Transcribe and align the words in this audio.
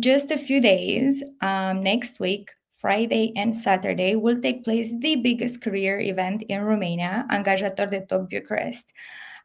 just 0.00 0.30
a 0.30 0.38
few 0.38 0.60
days, 0.60 1.22
um, 1.40 1.82
next 1.82 2.20
week, 2.20 2.50
Friday 2.76 3.32
and 3.36 3.56
Saturday, 3.56 4.14
will 4.16 4.40
take 4.40 4.64
place 4.64 4.92
the 5.00 5.16
biggest 5.16 5.62
career 5.62 6.00
event 6.00 6.42
in 6.48 6.62
Romania, 6.62 7.26
Angajator 7.30 7.90
de 7.90 8.06
Top 8.06 8.30
Bucharest. 8.30 8.92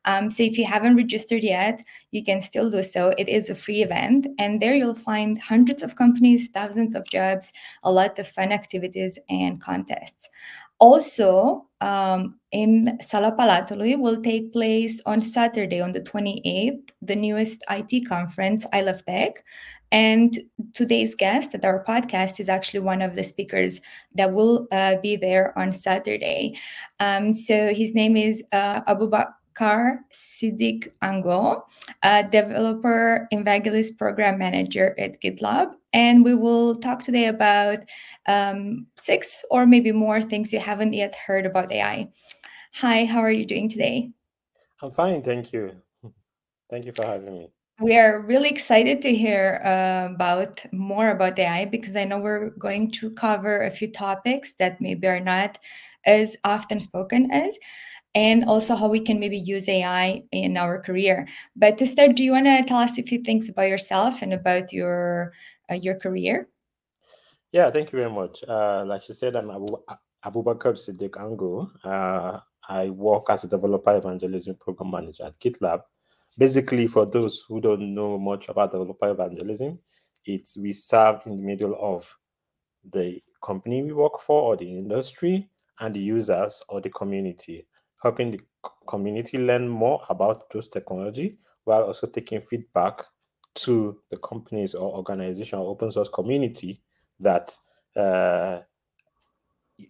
Um, 0.05 0.29
so 0.29 0.43
if 0.43 0.57
you 0.57 0.65
haven't 0.65 0.97
registered 0.97 1.43
yet, 1.43 1.83
you 2.11 2.23
can 2.23 2.41
still 2.41 2.69
do 2.69 2.83
so. 2.83 3.13
It 3.17 3.29
is 3.29 3.49
a 3.49 3.55
free 3.55 3.81
event, 3.81 4.27
and 4.37 4.61
there 4.61 4.75
you'll 4.75 4.95
find 4.95 5.41
hundreds 5.41 5.81
of 5.81 5.95
companies, 5.95 6.49
thousands 6.49 6.93
of 6.93 7.05
jobs, 7.05 7.53
a 7.83 7.91
lot 7.91 8.19
of 8.19 8.27
fun 8.27 8.51
activities 8.51 9.17
and 9.29 9.61
contests. 9.61 10.29
Also, 10.83 11.69
um, 11.79 12.37
in 12.51 12.99
Sala 13.01 13.31
Palatului 13.31 13.97
will 13.97 14.21
take 14.21 14.51
place 14.51 15.01
on 15.05 15.21
Saturday, 15.21 15.79
on 15.79 15.93
the 15.93 16.01
28th, 16.01 16.89
the 17.01 17.15
newest 17.15 17.63
IT 17.69 18.05
conference, 18.05 18.65
I 18.73 18.81
Love 18.81 19.01
Tech. 19.05 19.45
And 19.93 20.37
today's 20.73 21.15
guest 21.15 21.55
at 21.55 21.63
our 21.63 21.85
podcast 21.85 22.41
is 22.41 22.49
actually 22.49 22.81
one 22.81 23.01
of 23.01 23.15
the 23.15 23.23
speakers 23.23 23.79
that 24.15 24.33
will 24.33 24.67
uh, 24.73 24.97
be 25.01 25.15
there 25.15 25.57
on 25.57 25.71
Saturday. 25.71 26.59
Um, 26.99 27.33
so 27.33 27.73
his 27.73 27.95
name 27.95 28.17
is 28.17 28.43
uh, 28.51 28.81
Abubakar. 28.83 29.31
Kar 29.53 29.99
Siddiq 30.11 30.89
Ango, 31.01 31.65
a 32.01 32.23
developer 32.23 33.27
evangelist 33.31 33.97
program 33.97 34.37
manager 34.37 34.95
at 34.97 35.21
GitLab. 35.21 35.73
And 35.93 36.23
we 36.23 36.35
will 36.35 36.75
talk 36.75 37.03
today 37.03 37.27
about 37.27 37.79
um, 38.27 38.87
six 38.97 39.45
or 39.51 39.65
maybe 39.65 39.91
more 39.91 40.21
things 40.21 40.51
you 40.51 40.59
haven't 40.59 40.93
yet 40.93 41.15
heard 41.15 41.45
about 41.45 41.71
AI. 41.71 42.09
Hi, 42.73 43.05
how 43.05 43.19
are 43.19 43.31
you 43.31 43.45
doing 43.45 43.69
today? 43.69 44.11
I'm 44.81 44.91
fine, 44.91 45.21
thank 45.21 45.53
you. 45.53 45.71
Thank 46.69 46.85
you 46.85 46.91
for 46.91 47.05
having 47.05 47.33
me. 47.33 47.49
We 47.79 47.97
are 47.97 48.21
really 48.21 48.49
excited 48.49 49.01
to 49.01 49.13
hear 49.13 49.59
uh, 49.63 50.13
about 50.13 50.63
more 50.71 51.09
about 51.09 51.39
AI 51.39 51.65
because 51.65 51.95
I 51.95 52.05
know 52.05 52.19
we're 52.19 52.51
going 52.51 52.91
to 52.91 53.09
cover 53.11 53.61
a 53.63 53.71
few 53.71 53.91
topics 53.91 54.53
that 54.59 54.79
maybe 54.79 55.07
are 55.07 55.19
not 55.19 55.57
as 56.05 56.37
often 56.43 56.79
spoken 56.79 57.31
as 57.31 57.57
and 58.15 58.45
also 58.45 58.75
how 58.75 58.87
we 58.87 58.99
can 58.99 59.19
maybe 59.19 59.37
use 59.37 59.67
AI 59.67 60.23
in 60.31 60.57
our 60.57 60.79
career. 60.79 61.27
But 61.55 61.77
to 61.79 61.87
start, 61.87 62.15
do 62.15 62.23
you 62.23 62.31
want 62.31 62.45
to 62.45 62.63
tell 62.63 62.77
us 62.77 62.97
a 62.97 63.03
few 63.03 63.23
things 63.23 63.49
about 63.49 63.69
yourself 63.69 64.21
and 64.21 64.33
about 64.33 64.71
your 64.71 65.33
uh, 65.71 65.75
your 65.75 65.95
career? 65.95 66.47
Yeah, 67.51 67.69
thank 67.71 67.91
you 67.91 67.99
very 67.99 68.11
much. 68.11 68.43
Uh, 68.47 68.83
like 68.85 69.01
she 69.01 69.13
said, 69.13 69.35
I'm 69.35 69.49
Abu, 69.49 69.67
Abubakar 70.25 70.73
Siddiq 70.73 71.17
Ango. 71.19 71.71
Uh, 71.83 72.39
I 72.67 72.89
work 72.89 73.29
as 73.29 73.43
a 73.43 73.47
developer 73.47 73.95
evangelism 73.95 74.55
program 74.55 74.91
manager 74.91 75.25
at 75.25 75.39
GitLab. 75.39 75.81
Basically, 76.37 76.87
for 76.87 77.05
those 77.05 77.45
who 77.47 77.61
don't 77.61 77.93
know 77.93 78.17
much 78.17 78.49
about 78.49 78.71
developer 78.71 79.09
evangelism, 79.09 79.77
it's 80.25 80.57
we 80.57 80.73
serve 80.73 81.21
in 81.25 81.37
the 81.37 81.43
middle 81.43 81.77
of 81.79 82.17
the 82.91 83.21
company 83.41 83.83
we 83.83 83.93
work 83.93 84.19
for 84.19 84.41
or 84.41 84.57
the 84.57 84.77
industry 84.77 85.47
and 85.79 85.93
the 85.93 85.99
users 85.99 86.61
or 86.69 86.81
the 86.81 86.89
community 86.89 87.65
helping 88.03 88.31
the 88.31 88.41
community 88.85 89.37
learn 89.37 89.67
more 89.67 90.03
about 90.09 90.49
those 90.51 90.67
technology 90.67 91.37
while 91.63 91.83
also 91.83 92.05
taking 92.05 92.41
feedback 92.41 93.01
to 93.55 93.97
the 94.11 94.17
companies 94.17 94.75
or 94.75 94.95
organization 94.95 95.57
or 95.57 95.69
open 95.69 95.89
source 95.89 96.09
community 96.09 96.81
that 97.19 97.55
uh, 97.95 98.59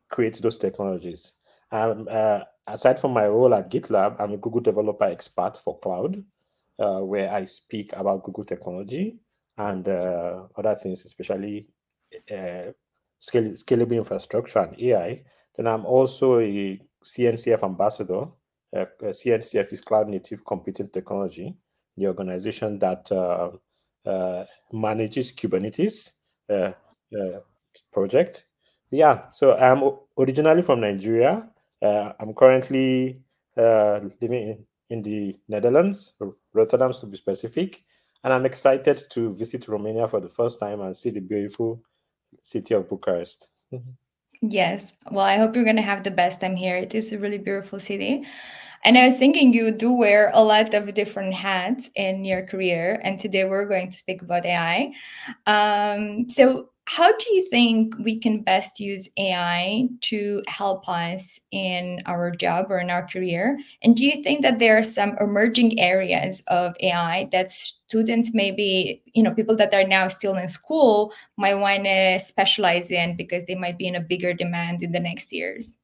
creates 0.09 0.39
those 0.39 0.57
technologies. 0.57 1.35
Um, 1.71 2.07
uh, 2.09 2.41
aside 2.67 2.99
from 2.99 3.13
my 3.13 3.27
role 3.27 3.53
at 3.55 3.71
GitLab, 3.71 4.17
I'm 4.19 4.33
a 4.33 4.37
Google 4.37 4.61
developer 4.61 5.05
expert 5.05 5.57
for 5.57 5.79
cloud, 5.79 6.23
uh, 6.77 6.99
where 6.99 7.31
I 7.33 7.45
speak 7.45 7.93
about 7.93 8.23
Google 8.23 8.43
technology 8.43 9.17
and 9.57 9.87
uh, 9.87 10.43
other 10.55 10.75
things, 10.75 11.03
especially 11.05 11.69
uh, 12.31 12.71
scalable 13.19 13.97
infrastructure 13.97 14.59
and 14.59 14.79
AI. 14.79 15.23
Then 15.55 15.67
I'm 15.67 15.85
also 15.85 16.39
a 16.39 16.79
CNCF 17.03 17.63
ambassador. 17.63 18.27
Uh, 18.75 18.79
uh 18.79 19.11
CNCF 19.11 19.73
is 19.73 19.81
Cloud 19.81 20.07
Native 20.09 20.43
Computing 20.43 20.89
Technology, 20.89 21.55
the 21.97 22.07
organization 22.07 22.79
that 22.79 23.11
uh, 23.11 23.51
uh, 24.05 24.43
manages 24.71 25.31
Kubernetes 25.31 26.13
uh, 26.49 26.73
uh, 27.17 27.39
project. 27.91 28.45
Yeah, 28.91 29.29
so 29.29 29.55
I'm 29.55 29.81
originally 30.17 30.61
from 30.61 30.81
Nigeria. 30.81 31.49
I'm 31.81 32.33
currently 32.33 33.21
living 33.55 34.15
in, 34.21 34.65
in 34.89 35.03
the 35.03 35.37
Netherlands, 35.47 36.13
Rotterdam 36.53 36.93
to 36.93 37.05
be 37.07 37.17
specific, 37.17 37.83
and 38.23 38.33
I'm 38.33 38.45
excited 38.45 39.03
to 39.11 39.33
visit 39.33 39.67
Romania 39.67 40.07
for 40.07 40.19
the 40.19 40.29
first 40.29 40.59
time 40.59 40.81
and 40.81 40.95
see 40.95 41.09
the 41.09 41.19
beautiful 41.21 41.81
city 42.41 42.73
of 42.73 42.89
Bucharest. 42.89 43.51
Yes. 44.45 44.93
Well, 45.09 45.25
I 45.25 45.37
hope 45.37 45.55
you're 45.55 45.63
going 45.63 45.77
to 45.77 45.81
have 45.81 46.03
the 46.03 46.11
best 46.11 46.41
time 46.41 46.55
here. 46.55 46.75
It 46.75 46.93
is 46.93 47.13
a 47.13 47.19
really 47.19 47.37
beautiful 47.37 47.79
city. 47.79 48.25
And 48.83 48.97
I 48.97 49.07
was 49.07 49.17
thinking 49.19 49.53
you 49.53 49.71
do 49.71 49.93
wear 49.93 50.31
a 50.33 50.43
lot 50.43 50.73
of 50.73 50.93
different 50.93 51.33
hats 51.33 51.89
in 51.95 52.25
your 52.25 52.45
career. 52.45 52.99
And 53.03 53.19
today 53.19 53.45
we're 53.45 53.67
going 53.67 53.91
to 53.91 53.97
speak 53.97 54.21
about 54.21 54.45
AI. 54.45 54.93
Um, 55.47 56.29
so, 56.29 56.71
how 56.85 57.15
do 57.15 57.33
you 57.33 57.49
think 57.49 57.95
we 57.97 58.19
can 58.19 58.41
best 58.41 58.79
use 58.79 59.07
AI 59.17 59.87
to 60.01 60.43
help 60.47 60.87
us 60.89 61.39
in 61.51 62.01
our 62.05 62.29
job 62.29 62.65
or 62.69 62.79
in 62.79 62.89
our 62.89 63.07
career? 63.07 63.57
And 63.83 63.95
do 63.95 64.05
you 64.05 64.21
think 64.21 64.41
that 64.41 64.59
there 64.59 64.77
are 64.77 64.83
some 64.83 65.15
emerging 65.21 65.79
areas 65.79 66.43
of 66.47 66.75
AI 66.81 67.29
that 67.31 67.51
students, 67.51 68.33
maybe, 68.33 69.01
you 69.13 69.23
know, 69.23 69.33
people 69.33 69.55
that 69.55 69.73
are 69.73 69.87
now 69.87 70.09
still 70.09 70.35
in 70.35 70.49
school 70.49 71.13
might 71.37 71.55
want 71.55 71.85
to 71.85 72.19
specialize 72.19 72.91
in 72.91 73.15
because 73.15 73.45
they 73.45 73.55
might 73.55 73.77
be 73.77 73.87
in 73.87 73.95
a 73.95 74.01
bigger 74.01 74.33
demand 74.33 74.83
in 74.83 74.91
the 74.91 74.99
next 74.99 75.31
years? 75.31 75.77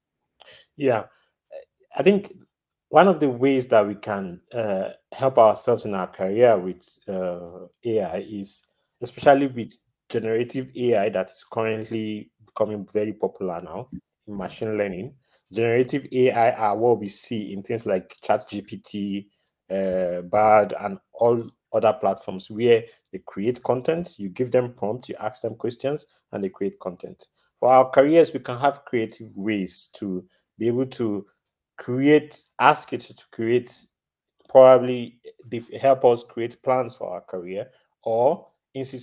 Yeah. 0.76 1.06
I 1.96 2.04
think 2.04 2.34
one 2.90 3.08
of 3.08 3.22
the 3.22 3.30
ways 3.30 3.70
that 3.70 3.88
we 3.88 3.96
can 3.96 4.42
uh, 4.54 4.90
help 5.14 5.38
ourselves 5.38 5.86
in 5.86 5.96
our 5.96 6.08
career 6.08 6.58
with 6.58 7.00
uh, 7.08 7.68
AI 7.86 8.18
is 8.30 8.68
especially 9.02 9.48
with 9.48 9.78
generative 10.10 10.72
AI 10.76 11.10
that 11.10 11.28
is 11.28 11.46
currently 11.50 12.32
becoming 12.46 12.88
very 12.92 13.14
popular 13.14 13.62
now 13.62 13.90
in 14.28 14.38
machine 14.38 14.78
learning. 14.78 15.14
Generative 15.52 16.08
AI 16.12 16.52
are 16.52 16.78
what 16.78 17.00
we 17.00 17.08
see 17.08 17.54
in 17.54 17.64
things 17.64 17.86
like 17.86 18.16
ChatGPT, 18.24 19.28
uh, 19.72 20.22
Bard, 20.22 20.74
and 20.80 21.00
all 21.14 21.44
other 21.74 21.94
platforms 21.94 22.50
where 22.50 22.84
they 23.12 23.20
create 23.26 23.62
content. 23.64 24.16
You 24.18 24.30
give 24.30 24.52
them 24.52 24.74
prompts, 24.74 25.10
you 25.10 25.16
ask 25.20 25.42
them 25.42 25.56
questions, 25.56 26.06
and 26.32 26.44
they 26.44 26.50
create 26.50 26.80
content. 26.80 27.28
For 27.60 27.70
our 27.70 27.90
careers, 27.90 28.34
we 28.34 28.40
can 28.40 28.58
have 28.60 28.86
creative 28.86 29.32
ways 29.36 29.90
to 29.94 30.26
be 30.58 30.68
able 30.68 30.86
to 30.88 31.26
create, 31.78 32.46
ask 32.60 32.94
it 32.94 33.02
to 33.02 33.26
create, 33.32 33.86
probably 34.50 35.20
help 35.80 36.06
us 36.06 36.24
create 36.24 36.62
plans 36.64 36.96
for 36.96 37.12
our 37.12 37.22
career 37.22 37.68
or 38.04 38.48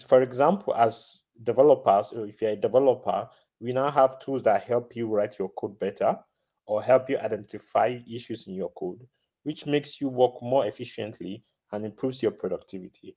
for 0.07 0.23
example, 0.23 0.75
as 0.75 1.21
developers, 1.43 2.13
or 2.13 2.27
if 2.27 2.41
you're 2.41 2.53
a 2.53 2.57
developer, 2.57 3.29
we 3.61 3.73
now 3.73 3.91
have 3.91 4.19
tools 4.19 4.43
that 4.45 4.63
help 4.63 4.95
you 4.95 5.09
write 5.09 5.39
your 5.39 5.49
code 5.51 5.79
better 5.79 6.17
or 6.67 6.83
help 6.83 7.09
you 7.09 7.19
identify 7.19 7.99
issues 8.11 8.47
in 8.47 8.55
your 8.55 8.71
code, 8.71 9.07
which 9.45 9.67
makes 9.67 10.01
you 10.01 10.09
work 10.09 10.43
more 10.43 10.67
efficiently 10.67 11.45
and 11.73 11.85
improves 11.85 12.23
your 12.23 12.33
productivity. 12.33 13.17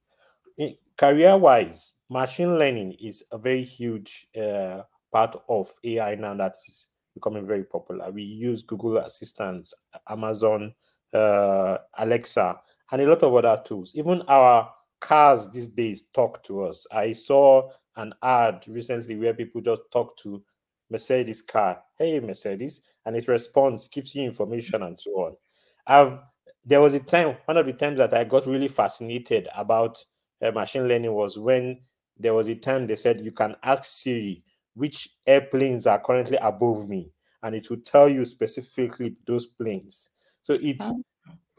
Career 0.97 1.37
wise, 1.37 1.93
machine 2.09 2.57
learning 2.57 2.93
is 2.99 3.23
a 3.31 3.37
very 3.37 3.63
huge 3.63 4.27
uh, 4.39 4.81
part 5.11 5.35
of 5.47 5.71
AI 5.83 6.15
now 6.15 6.33
that's 6.33 6.89
becoming 7.13 7.47
very 7.47 7.63
popular. 7.63 8.11
We 8.11 8.23
use 8.23 8.63
Google 8.63 8.97
Assistant, 8.97 9.69
Amazon, 10.09 10.73
uh, 11.13 11.77
Alexa, 11.97 12.59
and 12.91 13.01
a 13.01 13.07
lot 13.07 13.23
of 13.23 13.33
other 13.33 13.61
tools. 13.63 13.93
Even 13.95 14.21
our 14.27 14.69
cars 14.99 15.49
these 15.49 15.67
days 15.67 16.07
talk 16.13 16.43
to 16.43 16.63
us. 16.63 16.85
I 16.91 17.11
saw 17.13 17.69
an 17.95 18.13
ad 18.23 18.65
recently 18.67 19.15
where 19.15 19.33
people 19.33 19.61
just 19.61 19.81
talk 19.91 20.17
to 20.17 20.43
Mercedes 20.89 21.41
car, 21.41 21.81
hey 21.97 22.19
Mercedes, 22.19 22.81
and 23.05 23.15
it 23.15 23.27
responds, 23.27 23.87
gives 23.87 24.15
you 24.15 24.23
information 24.23 24.83
and 24.83 24.99
so 24.99 25.11
on. 25.11 25.35
I've 25.87 26.19
there 26.65 26.81
was 26.81 26.93
a 26.93 26.99
time, 26.99 27.37
one 27.45 27.57
of 27.57 27.65
the 27.65 27.73
times 27.73 27.97
that 27.97 28.13
I 28.13 28.23
got 28.25 28.45
really 28.45 28.67
fascinated 28.67 29.47
about 29.55 30.03
uh, 30.43 30.51
machine 30.51 30.87
learning 30.87 31.13
was 31.13 31.39
when 31.39 31.79
there 32.17 32.33
was 32.33 32.47
a 32.47 32.55
time 32.55 32.85
they 32.85 32.95
said 32.95 33.21
you 33.21 33.31
can 33.31 33.55
ask 33.63 33.85
Siri 33.85 34.43
which 34.75 35.09
airplanes 35.25 35.87
are 35.87 35.99
currently 35.99 36.37
above 36.37 36.87
me, 36.87 37.11
and 37.43 37.55
it 37.55 37.69
will 37.69 37.79
tell 37.85 38.07
you 38.07 38.23
specifically 38.25 39.15
those 39.25 39.47
planes. 39.47 40.11
So 40.41 40.53
it 40.53 40.77
oh 40.81 41.01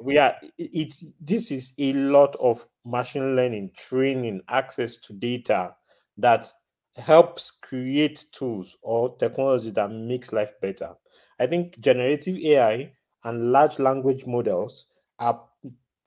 we 0.03 0.19
are 0.19 0.35
it's 0.59 1.13
this 1.21 1.51
is 1.51 1.73
a 1.79 1.93
lot 1.93 2.35
of 2.37 2.67
machine 2.85 3.37
learning 3.37 3.71
training 3.77 4.41
access 4.49 4.97
to 4.97 5.13
data 5.13 5.75
that 6.17 6.51
helps 6.97 7.51
create 7.51 8.25
tools 8.33 8.77
or 8.83 9.17
technology 9.19 9.71
that 9.71 9.91
makes 9.91 10.33
life 10.33 10.53
better 10.61 10.91
i 11.39 11.47
think 11.47 11.79
generative 11.81 12.37
ai 12.39 12.93
and 13.25 13.53
large 13.53 13.79
language 13.79 14.27
models 14.27 14.87
are 15.19 15.43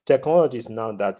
technologies 0.06 0.69
now 0.69 0.92
that 0.92 1.19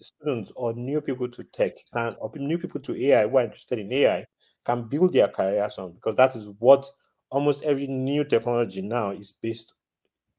students 0.00 0.52
or 0.56 0.72
new 0.74 1.00
people 1.00 1.28
to 1.28 1.42
tech 1.44 1.72
can 1.92 2.14
or 2.20 2.30
new 2.36 2.58
people 2.58 2.80
to 2.80 2.94
AI 2.96 3.28
who 3.28 3.36
are 3.38 3.44
interested 3.44 3.78
in 3.78 3.92
AI 3.92 4.26
can 4.64 4.88
build 4.88 5.12
their 5.12 5.28
careers 5.28 5.78
on 5.78 5.92
because 5.92 6.14
that 6.16 6.34
is 6.36 6.48
what 6.58 6.86
almost 7.30 7.62
every 7.64 7.86
new 7.86 8.24
technology 8.24 8.82
now 8.82 9.10
is 9.10 9.32
based 9.32 9.74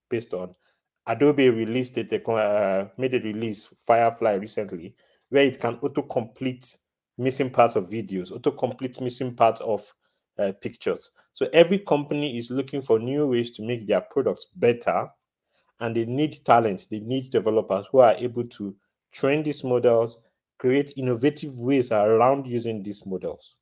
based 0.10 0.34
on. 0.34 0.54
Adobe 1.08 1.50
released 1.50 1.98
it, 1.98 2.12
uh, 2.28 2.86
made 2.98 3.14
a 3.14 3.20
release 3.20 3.72
Firefly 3.86 4.34
recently, 4.34 4.96
where 5.30 5.46
it 5.46 5.60
can 5.60 5.78
auto 5.82 6.02
complete 6.02 6.78
missing 7.18 7.50
parts 7.50 7.76
of 7.76 7.90
videos, 7.90 8.32
auto 8.32 8.52
complete 8.52 9.00
missing 9.02 9.36
parts 9.36 9.62
of 9.62 9.94
uh, 10.40 10.52
pictures. 10.62 11.12
So 11.34 11.48
every 11.54 11.80
company 11.80 12.38
is 12.38 12.50
looking 12.52 12.82
for 12.82 13.00
new 13.00 13.28
ways 13.28 13.52
to 13.52 13.64
make 13.64 13.88
their 13.88 14.02
products 14.02 14.48
better, 14.56 15.10
and 15.80 15.96
they 15.96 16.06
need 16.06 16.38
talent, 16.46 16.88
they 16.90 17.00
need 17.00 17.30
developers 17.30 17.86
who 17.92 18.00
are 18.00 18.16
able 18.16 18.46
to 18.46 18.76
train 19.12 19.44
these 19.44 19.64
models, 19.64 20.20
create 20.58 20.94
innovative 20.98 21.58
ways 21.60 21.92
around 21.92 22.48
using 22.48 22.82
these 22.82 23.06
models. 23.06 23.58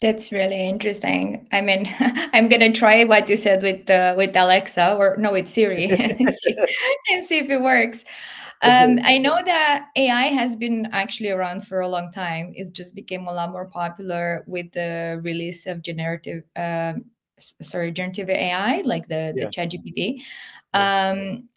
That's 0.00 0.30
really 0.30 0.68
interesting. 0.68 1.48
I 1.50 1.60
mean, 1.60 1.92
I'm 2.32 2.48
gonna 2.48 2.72
try 2.72 3.04
what 3.04 3.28
you 3.28 3.36
said 3.36 3.62
with 3.62 3.90
uh, 3.90 4.14
with 4.16 4.36
Alexa 4.36 4.94
or 4.96 5.16
no, 5.18 5.32
with 5.32 5.48
Siri 5.48 5.86
and, 5.90 6.30
see, 6.34 6.56
and 7.10 7.24
see 7.24 7.38
if 7.38 7.50
it 7.50 7.60
works. 7.60 8.04
Um, 8.62 8.98
I 9.04 9.18
know 9.18 9.38
that 9.44 9.86
AI 9.96 10.26
has 10.26 10.56
been 10.56 10.88
actually 10.92 11.30
around 11.30 11.66
for 11.66 11.80
a 11.80 11.88
long 11.88 12.10
time. 12.12 12.52
It 12.56 12.72
just 12.72 12.94
became 12.94 13.28
a 13.28 13.32
lot 13.32 13.52
more 13.52 13.66
popular 13.66 14.44
with 14.48 14.72
the 14.72 15.20
release 15.22 15.66
of 15.66 15.82
generative, 15.82 16.42
um, 16.56 17.04
sorry, 17.38 17.92
generative 17.92 18.28
AI, 18.28 18.82
like 18.84 19.06
the 19.08 19.32
the 19.36 19.46
ChatGPT. 19.46 20.22
Um, 20.74 21.48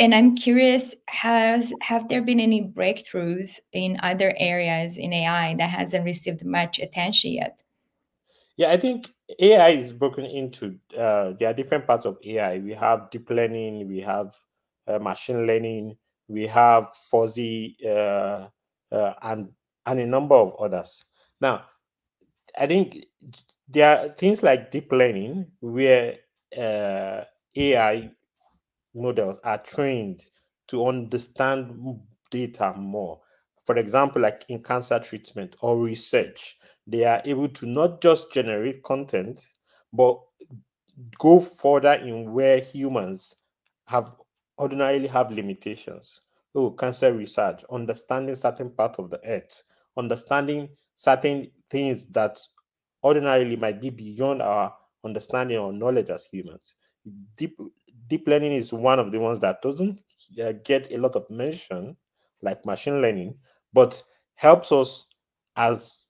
and 0.00 0.14
I'm 0.14 0.36
curious, 0.36 0.94
has 1.08 1.72
have 1.80 2.08
there 2.08 2.22
been 2.22 2.40
any 2.40 2.62
breakthroughs 2.68 3.58
in 3.72 3.98
other 4.02 4.34
areas 4.36 4.98
in 4.98 5.12
AI 5.12 5.54
that 5.56 5.70
hasn't 5.70 6.04
received 6.04 6.44
much 6.44 6.78
attention 6.78 7.32
yet? 7.32 7.60
Yeah, 8.58 8.70
I 8.72 8.78
think 8.78 9.10
AI 9.40 9.70
is 9.70 9.92
broken 9.92 10.26
into 10.26 10.78
uh, 10.96 11.32
there 11.38 11.50
are 11.50 11.54
different 11.54 11.86
parts 11.86 12.06
of 12.06 12.18
AI. 12.24 12.58
We 12.58 12.74
have 12.74 13.10
deep 13.10 13.30
learning, 13.30 13.88
we 13.88 14.00
have 14.00 14.36
uh, 14.88 14.98
machine 15.00 15.46
learning, 15.46 15.96
we 16.28 16.46
have 16.48 16.94
fuzzy, 17.10 17.78
uh, 17.86 18.48
uh, 18.92 19.14
and 19.22 19.50
and 19.86 20.00
a 20.00 20.06
number 20.06 20.36
of 20.36 20.54
others. 20.60 21.06
Now, 21.40 21.66
I 22.58 22.66
think 22.66 23.06
there 23.68 23.98
are 23.98 24.08
things 24.10 24.42
like 24.42 24.70
deep 24.70 24.92
learning 24.92 25.48
where 25.60 26.16
uh, 26.56 27.24
AI 27.56 28.12
models 28.94 29.38
are 29.44 29.58
trained 29.58 30.22
to 30.68 30.86
understand 30.86 32.00
data 32.30 32.74
more. 32.76 33.20
For 33.64 33.76
example, 33.76 34.22
like 34.22 34.44
in 34.48 34.62
cancer 34.62 34.98
treatment 34.98 35.56
or 35.60 35.78
research, 35.78 36.56
they 36.88 37.04
are 37.04 37.22
able 37.24 37.48
to 37.50 37.66
not 37.66 38.00
just 38.00 38.32
generate 38.32 38.82
content, 38.82 39.40
but 39.92 40.18
go 41.18 41.38
further 41.40 41.92
in 41.92 42.32
where 42.32 42.58
humans 42.58 43.36
have 43.86 44.12
ordinarily 44.58 45.06
have 45.06 45.30
limitations. 45.30 46.22
Oh, 46.54 46.70
cancer 46.70 47.12
research, 47.12 47.62
understanding 47.70 48.34
certain 48.34 48.70
part 48.70 48.98
of 48.98 49.10
the 49.10 49.20
earth, 49.24 49.62
understanding 49.96 50.70
certain 50.96 51.50
things 51.70 52.06
that 52.06 52.40
ordinarily 53.04 53.54
might 53.54 53.80
be 53.80 53.90
beyond 53.90 54.42
our 54.42 54.74
understanding 55.04 55.58
or 55.58 55.72
knowledge 55.72 56.10
as 56.10 56.24
humans. 56.24 56.74
Deep 57.36 57.58
deep 58.08 58.26
learning 58.26 58.52
is 58.52 58.72
one 58.72 58.98
of 58.98 59.12
the 59.12 59.20
ones 59.20 59.38
that 59.40 59.60
doesn't 59.60 60.02
uh, 60.42 60.52
get 60.64 60.90
a 60.90 60.96
lot 60.96 61.14
of 61.14 61.28
mention, 61.30 61.94
like 62.42 62.64
machine 62.64 63.02
learning, 63.02 63.36
but 63.72 64.02
helps 64.34 64.72
us 64.72 65.06
as 65.56 66.02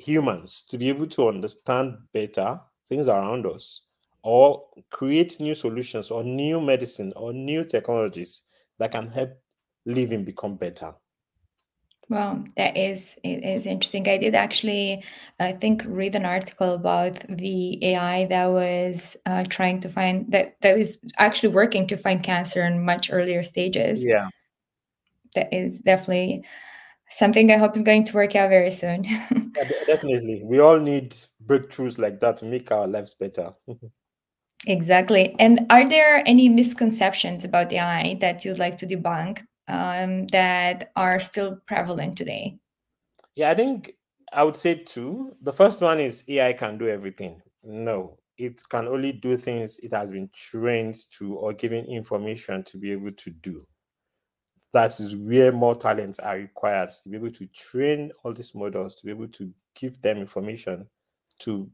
humans 0.00 0.62
to 0.68 0.78
be 0.78 0.88
able 0.88 1.06
to 1.06 1.28
understand 1.28 1.96
better 2.12 2.60
things 2.88 3.08
around 3.08 3.46
us 3.46 3.82
or 4.22 4.66
create 4.90 5.40
new 5.40 5.54
solutions 5.54 6.10
or 6.10 6.24
new 6.24 6.60
medicine 6.60 7.12
or 7.16 7.32
new 7.32 7.64
technologies 7.64 8.42
that 8.78 8.92
can 8.92 9.06
help 9.06 9.30
living 9.86 10.24
become 10.24 10.56
better. 10.56 10.94
Well, 12.08 12.44
that 12.56 12.76
is 12.76 13.20
it 13.22 13.44
is 13.44 13.66
interesting. 13.66 14.08
I 14.08 14.18
did 14.18 14.34
actually, 14.34 15.04
I 15.38 15.52
think, 15.52 15.84
read 15.86 16.16
an 16.16 16.24
article 16.24 16.74
about 16.74 17.20
the 17.28 17.78
AI 17.84 18.24
that 18.26 18.46
was 18.46 19.16
uh, 19.26 19.44
trying 19.48 19.78
to 19.80 19.88
find 19.88 20.26
that 20.32 20.56
that 20.60 20.76
was 20.76 20.98
actually 21.18 21.50
working 21.50 21.86
to 21.86 21.96
find 21.96 22.20
cancer 22.20 22.64
in 22.64 22.84
much 22.84 23.12
earlier 23.12 23.44
stages. 23.44 24.02
Yeah. 24.02 24.28
That 25.36 25.54
is 25.54 25.80
definitely 25.80 26.44
something 27.10 27.50
I 27.50 27.56
hope 27.56 27.76
is 27.76 27.82
going 27.82 28.04
to 28.06 28.14
work 28.14 28.36
out 28.36 28.50
very 28.50 28.70
soon. 28.70 29.04
yeah, 29.04 29.70
definitely. 29.86 30.42
We 30.44 30.60
all 30.60 30.78
need 30.78 31.16
breakthroughs 31.44 31.98
like 31.98 32.20
that 32.20 32.38
to 32.38 32.44
make 32.44 32.70
our 32.72 32.86
lives 32.86 33.14
better. 33.14 33.52
exactly. 34.66 35.34
And 35.38 35.66
are 35.70 35.88
there 35.88 36.22
any 36.26 36.48
misconceptions 36.48 37.44
about 37.44 37.72
AI 37.72 38.16
that 38.20 38.44
you'd 38.44 38.58
like 38.58 38.78
to 38.78 38.86
debunk 38.86 39.44
um, 39.68 40.26
that 40.28 40.92
are 40.96 41.20
still 41.20 41.58
prevalent 41.66 42.16
today? 42.16 42.58
Yeah, 43.34 43.50
I 43.50 43.54
think 43.54 43.92
I 44.32 44.44
would 44.44 44.56
say 44.56 44.74
two. 44.74 45.36
The 45.42 45.52
first 45.52 45.80
one 45.80 46.00
is 46.00 46.24
AI 46.28 46.52
can 46.52 46.78
do 46.78 46.88
everything. 46.88 47.42
No, 47.62 48.18
it 48.38 48.62
can 48.68 48.88
only 48.88 49.12
do 49.12 49.36
things 49.36 49.78
it 49.80 49.92
has 49.92 50.10
been 50.10 50.30
trained 50.32 50.96
to 51.18 51.34
or 51.34 51.52
given 51.52 51.84
information 51.86 52.62
to 52.64 52.78
be 52.78 52.92
able 52.92 53.12
to 53.12 53.30
do. 53.30 53.66
That 54.72 54.98
is 55.00 55.16
where 55.16 55.50
more 55.52 55.74
talents 55.74 56.18
are 56.20 56.36
required 56.36 56.90
to 57.02 57.08
be 57.08 57.16
able 57.16 57.30
to 57.32 57.46
train 57.48 58.12
all 58.22 58.32
these 58.32 58.54
models, 58.54 58.96
to 58.96 59.06
be 59.06 59.10
able 59.12 59.28
to 59.28 59.52
give 59.74 60.00
them 60.00 60.18
information, 60.18 60.88
to 61.40 61.68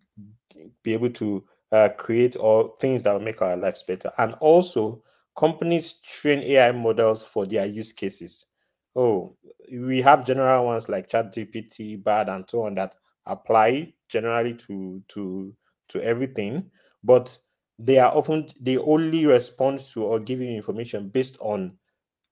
be 0.82 0.92
able 0.94 1.10
to 1.10 1.44
uh, 1.72 1.88
create 1.96 2.36
all 2.36 2.76
things 2.80 3.02
that 3.02 3.12
will 3.12 3.20
make 3.20 3.42
our 3.42 3.56
lives 3.56 3.82
better. 3.82 4.12
And 4.18 4.34
also, 4.34 5.02
companies 5.36 5.94
train 5.94 6.40
AI 6.40 6.72
models 6.72 7.24
for 7.24 7.46
their 7.46 7.66
use 7.66 7.92
cases. 7.92 8.46
Oh, 8.94 9.36
we 9.70 10.00
have 10.00 10.26
general 10.26 10.66
ones 10.66 10.88
like 10.88 11.08
ChatGPT, 11.08 12.02
BARD, 12.02 12.28
and 12.28 12.44
so 12.48 12.62
on 12.62 12.74
that 12.76 12.94
apply 13.26 13.92
generally 14.08 14.54
to 14.54 15.02
to 15.08 15.52
to 15.88 16.02
everything, 16.02 16.70
but 17.04 17.36
they 17.78 17.98
are 17.98 18.12
often 18.14 18.48
they 18.60 18.78
only 18.78 19.26
respond 19.26 19.80
to 19.80 20.02
or 20.04 20.18
give 20.18 20.40
you 20.40 20.48
information 20.50 21.08
based 21.08 21.36
on 21.40 21.76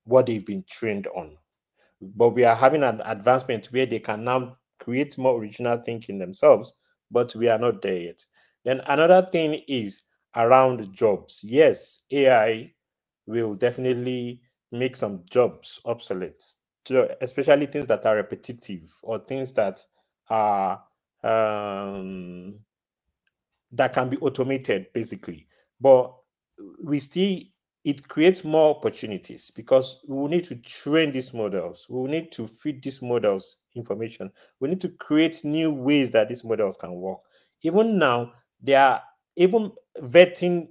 what 0.05 0.27
they've 0.27 0.45
been 0.45 0.65
trained 0.69 1.07
on. 1.09 1.37
But 2.01 2.31
we 2.31 2.45
are 2.45 2.55
having 2.57 2.83
an 2.83 3.01
advancement 3.05 3.67
where 3.67 3.87
they 3.87 3.99
can 3.99 4.25
now 4.25 4.57
create 4.79 5.17
more 5.17 5.39
original 5.39 5.79
thinking 5.79 6.19
themselves, 6.19 6.75
but 7.11 7.35
we 7.35 7.49
are 7.49 7.59
not 7.59 7.81
there 7.83 7.99
yet. 7.99 8.25
Then 8.65 8.81
another 8.87 9.27
thing 9.27 9.63
is 9.69 10.03
around 10.37 10.93
jobs. 10.93 11.41
Yes, 11.45 12.03
AI 12.11 12.73
will 13.27 13.55
definitely 13.55 14.41
make 14.73 14.97
some 14.97 15.23
jobs 15.31 15.81
obsolete, 15.85 16.43
especially 17.21 17.67
things 17.67 17.87
that 17.87 18.05
are 18.07 18.17
repetitive 18.17 18.91
or 19.03 19.19
things 19.19 19.53
that 19.55 19.79
are 20.29 20.83
um, 21.23 22.59
that 23.73 23.93
can 23.93 24.09
be 24.09 24.17
automated, 24.19 24.87
basically. 24.93 25.47
But 25.81 26.15
we 26.85 26.99
still 26.99 27.41
it 27.85 28.09
creates 28.09 28.45
more 28.45 28.75
opportunities 28.75 29.51
because 29.51 30.01
we 30.09 30.17
will 30.17 30.29
need 30.29 30.45
to 30.45 30.57
train 30.57 31.13
these 31.13 31.35
models. 31.35 31.87
We 31.91 32.01
will 32.01 32.09
need 32.09 32.33
to 32.33 32.47
feed 32.47 32.83
these 32.83 33.03
models 33.03 33.59
information. 33.75 34.31
We 34.61 34.69
need 34.69 34.81
to 34.81 34.89
create 34.89 35.45
new 35.45 35.71
ways 35.71 36.11
that 36.13 36.29
these 36.29 36.45
models 36.45 36.77
can 36.77 36.95
work. 36.95 37.19
Even 37.63 37.99
now, 37.99 38.33
they 38.63 38.75
are 38.75 39.03
even 39.37 39.73
vetting 40.01 40.69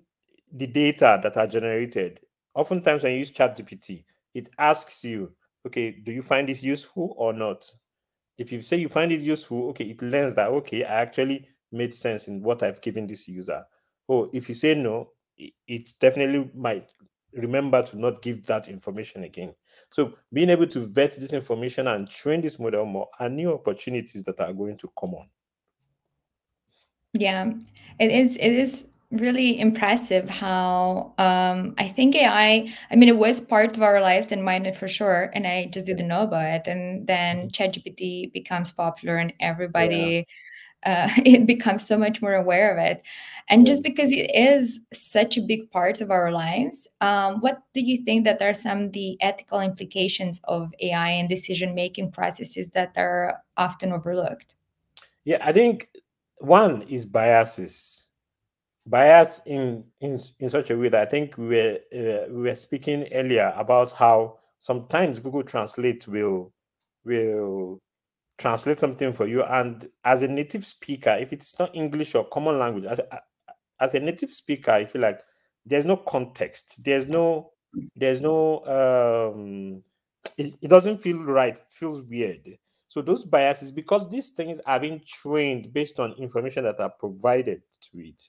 the 0.51 0.67
data 0.67 1.20
that 1.22 1.38
are 1.38 1.48
generated 1.48 2.20
oftentimes 2.55 3.03
when 3.03 3.13
you 3.13 3.20
use 3.20 3.32
ChatGPT, 3.32 4.03
it 4.34 4.50
asks 4.58 5.03
you, 5.03 5.32
okay, 5.65 5.91
do 5.91 6.12
you 6.12 6.22
find 6.22 6.48
this 6.48 6.63
useful 6.63 7.13
or 7.17 7.34
not? 7.34 7.65
If 8.38 8.51
you 8.51 8.62
say 8.62 8.77
you 8.77 8.89
find 8.89 9.12
it 9.12 9.22
useful, 9.22 9.70
okay, 9.70 9.86
it 9.86 10.01
learns 10.01 10.36
that, 10.36 10.50
okay, 10.50 10.84
I 10.84 11.01
actually 11.01 11.48
made 11.72 11.93
sense 11.93 12.27
in 12.27 12.41
what 12.41 12.63
I've 12.63 12.82
given 12.82 13.08
this 13.08 13.27
user. 13.27 13.63
Oh, 14.10 14.29
if 14.34 14.50
you 14.50 14.55
say 14.55 14.75
no, 14.75 15.10
it 15.38 15.94
definitely 16.00 16.50
might 16.56 16.92
remember 17.36 17.82
to 17.82 17.98
not 17.98 18.22
give 18.22 18.46
that 18.46 18.68
information 18.68 19.24
again. 19.24 19.54
So 19.90 20.13
being 20.32 20.50
able 20.50 20.68
to 20.68 20.80
vet 20.80 21.12
this 21.12 21.34
information 21.34 21.88
and 21.88 22.10
train 22.10 22.42
this 22.42 22.60
model 22.60 22.86
more 22.86 23.10
are 23.20 23.30
new 23.30 23.54
opportunities 23.54 24.24
that 24.24 24.40
are 24.40 24.54
going 24.54 24.78
to 24.78 24.90
come 25.00 25.16
on. 25.16 25.28
Yeah, 27.13 27.52
it 28.00 28.12
is. 28.12 28.38
It 28.38 28.52
is 28.52 28.88
really 29.12 29.60
impressive 29.60 30.28
how 30.28 31.13
um, 31.20 31.75
I 31.78 31.88
think 31.88 32.16
AI. 32.16 32.74
I 32.90 32.96
mean, 32.96 33.10
it 33.10 33.18
was 33.18 33.40
part 33.40 33.78
of 33.78 33.84
our 33.84 34.02
lives 34.02 34.32
and 34.32 34.44
mine 34.44 34.72
for 34.74 34.88
sure, 34.88 35.30
and 35.34 35.46
I 35.46 35.68
just 35.68 35.86
didn't 35.86 36.08
know 36.08 36.24
about 36.24 36.46
it. 36.46 36.68
And 36.68 37.06
then 37.06 37.50
mm-hmm. 37.50 37.50
ChatGPT 37.50 38.34
becomes 38.34 38.72
popular, 38.72 39.18
and 39.18 39.32
everybody 39.40 40.25
uh, 40.86 41.10
it 41.18 41.46
becomes 41.46 41.86
so 41.86 41.98
much 41.98 42.22
more 42.22 42.34
aware 42.34 42.72
of 42.72 42.78
it. 42.78 43.04
And 43.50 43.66
just 43.66 43.84
because 43.84 44.12
it 44.12 44.32
is 44.34 44.80
such 44.94 45.38
a 45.38 45.42
big 45.42 45.70
part 45.70 46.00
of 46.02 46.12
our 46.12 46.32
lives 46.32 46.88
um, 47.02 47.42
what 47.42 47.62
do 47.74 47.82
you 47.82 48.04
think 48.04 48.24
that 48.25 48.42
are 48.42 48.54
some 48.54 48.84
of 48.84 48.94
the 48.94 49.18
ethical 49.22 49.60
implications 49.60 50.40
of 50.46 50.74
ai 50.80 51.10
and 51.10 51.28
decision 51.28 51.75
making 51.75 52.12
processes 52.12 52.72
that 52.72 52.94
are 52.96 53.42
often 53.58 53.92
overlooked? 53.92 54.56
Yeah 55.25 55.40
i 55.42 55.52
think 55.52 55.90
one 56.38 56.82
is 56.84 57.06
biases. 57.06 58.00
Bias 58.86 59.42
in 59.46 59.86
in, 60.02 60.18
in 60.40 60.50
such 60.50 60.70
a 60.70 60.78
way 60.78 60.90
that 60.90 61.08
i 61.08 61.10
think 61.10 61.38
we 61.38 61.48
were 61.48 61.80
uh, 61.96 62.28
we 62.30 62.42
were 62.44 62.56
speaking 62.56 63.08
earlier 63.13 63.54
about 63.56 63.92
how 63.94 64.40
sometimes 64.60 65.20
google 65.20 65.44
translate 65.44 66.06
will 66.08 66.52
will 67.06 67.80
translate 68.38 68.80
something 68.80 69.13
for 69.13 69.28
you. 69.28 69.44
And 69.44 69.90
as 70.06 70.22
a 70.24 70.28
native 70.28 70.66
speaker 70.66 71.16
if 71.20 71.32
it's 71.34 71.58
not 71.60 71.75
english 71.75 72.16
or 72.16 72.25
common 72.25 72.60
language 72.60 72.86
as 72.86 73.00
a, 73.00 73.22
as 73.80 73.94
a 73.96 74.00
native 74.00 74.32
speaker 74.32 74.72
i 74.72 74.86
feel 74.86 75.02
like 75.02 75.22
there's 75.66 75.86
no 75.86 75.98
context. 75.98 76.84
There's 76.84 77.08
no 77.08 77.52
there's 77.96 78.22
no 78.22 78.63
um 78.66 79.82
it, 80.38 80.54
it 80.62 80.68
doesn't 80.68 81.02
feel 81.02 81.24
right. 81.24 81.58
It 81.58 81.74
feels 81.75 82.02
weird. 82.02 82.48
So 82.88 83.02
those 83.02 83.25
biases 83.25 83.72
because 83.72 84.10
these 84.10 84.32
things 84.32 84.60
are 84.66 84.80
being 84.80 85.02
trained 85.08 85.74
based 85.74 86.00
on 86.00 86.13
information 86.13 86.63
that 86.66 86.80
are 86.80 86.92
provided 86.92 87.62
to 87.92 88.00
it 88.00 88.22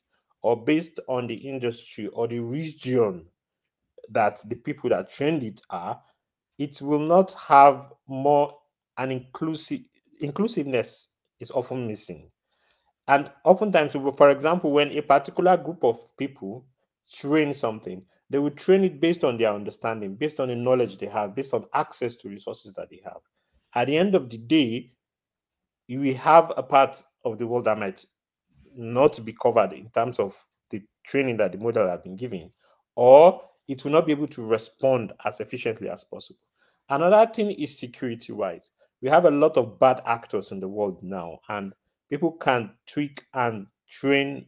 or 0.43 0.63
based 0.63 1.01
on 1.09 1.27
the 1.27 1.35
industry 1.35 2.07
or 2.09 2.27
the 2.27 2.39
region 2.39 3.27
that 4.11 4.39
the 4.49 4.57
people 4.57 4.91
that 4.91 5.11
trained 5.11 5.43
it 5.43 5.61
are 5.71 6.01
it 6.59 6.81
will 6.81 7.01
not 7.01 7.33
have 7.35 7.93
more 8.07 8.55
an 8.97 9.11
inclusive 9.11 9.81
inclusiveness 10.21 11.09
is 11.41 11.51
often 11.51 11.87
missing. 11.87 12.29
And 13.07 13.31
oftentimes, 13.45 13.93
for 14.17 14.31
example, 14.31 14.73
when 14.73 14.91
a 14.91 15.03
particular 15.03 15.57
group 15.57 15.85
of 15.85 16.17
people 16.17 16.65
train 17.13 17.53
something, 17.53 18.05
they 18.31 18.39
will 18.39 18.51
train 18.51 18.85
it 18.85 19.01
based 19.01 19.25
on 19.25 19.37
their 19.37 19.53
understanding, 19.53 20.15
based 20.15 20.41
on 20.41 20.49
the 20.49 20.57
knowledge 20.57 20.97
they 20.97 21.07
have, 21.07 21.35
based 21.35 21.53
on 21.53 21.67
access 21.75 22.17
to 22.17 22.29
resources 22.29 22.73
that 22.73 22.89
they 22.91 23.01
have. 23.05 23.21
At 23.75 23.89
the 23.89 23.97
end 23.99 24.15
of 24.15 24.31
the 24.31 24.39
day, 24.39 24.93
we 25.89 26.15
have 26.15 26.53
a 26.57 26.63
part 26.63 27.03
of 27.25 27.39
the 27.39 27.47
world 27.47 27.67
that 27.67 27.79
might 27.79 28.07
not 28.75 29.23
be 29.25 29.35
covered 29.35 29.73
in 29.73 29.91
terms 29.91 30.19
of 30.19 30.35
the 30.71 30.83
training 31.05 31.37
that 31.37 31.53
the 31.53 31.59
model 31.59 31.89
has 31.89 32.01
been 32.01 32.17
given, 32.17 32.51
or 32.97 33.43
it 33.69 33.85
will 33.85 33.93
not 33.93 34.07
be 34.07 34.13
able 34.13 34.29
to 34.29 34.47
respond 34.47 35.13
as 35.25 35.41
efficiently 35.41 35.91
as 35.91 36.05
possible. 36.05 36.41
Another 36.89 37.31
thing 37.31 37.51
is 37.51 37.79
security 37.79 38.33
wise 38.33 38.71
we 39.05 39.11
have 39.11 39.27
a 39.27 39.31
lot 39.31 39.59
of 39.59 39.79
bad 39.79 40.01
actors 40.07 40.51
in 40.51 40.61
the 40.61 40.67
world 40.67 41.03
now, 41.03 41.39
and 41.51 41.75
people 42.09 42.33
can 42.33 42.71
tweak 42.87 43.27
and 43.35 43.67
train 43.87 44.47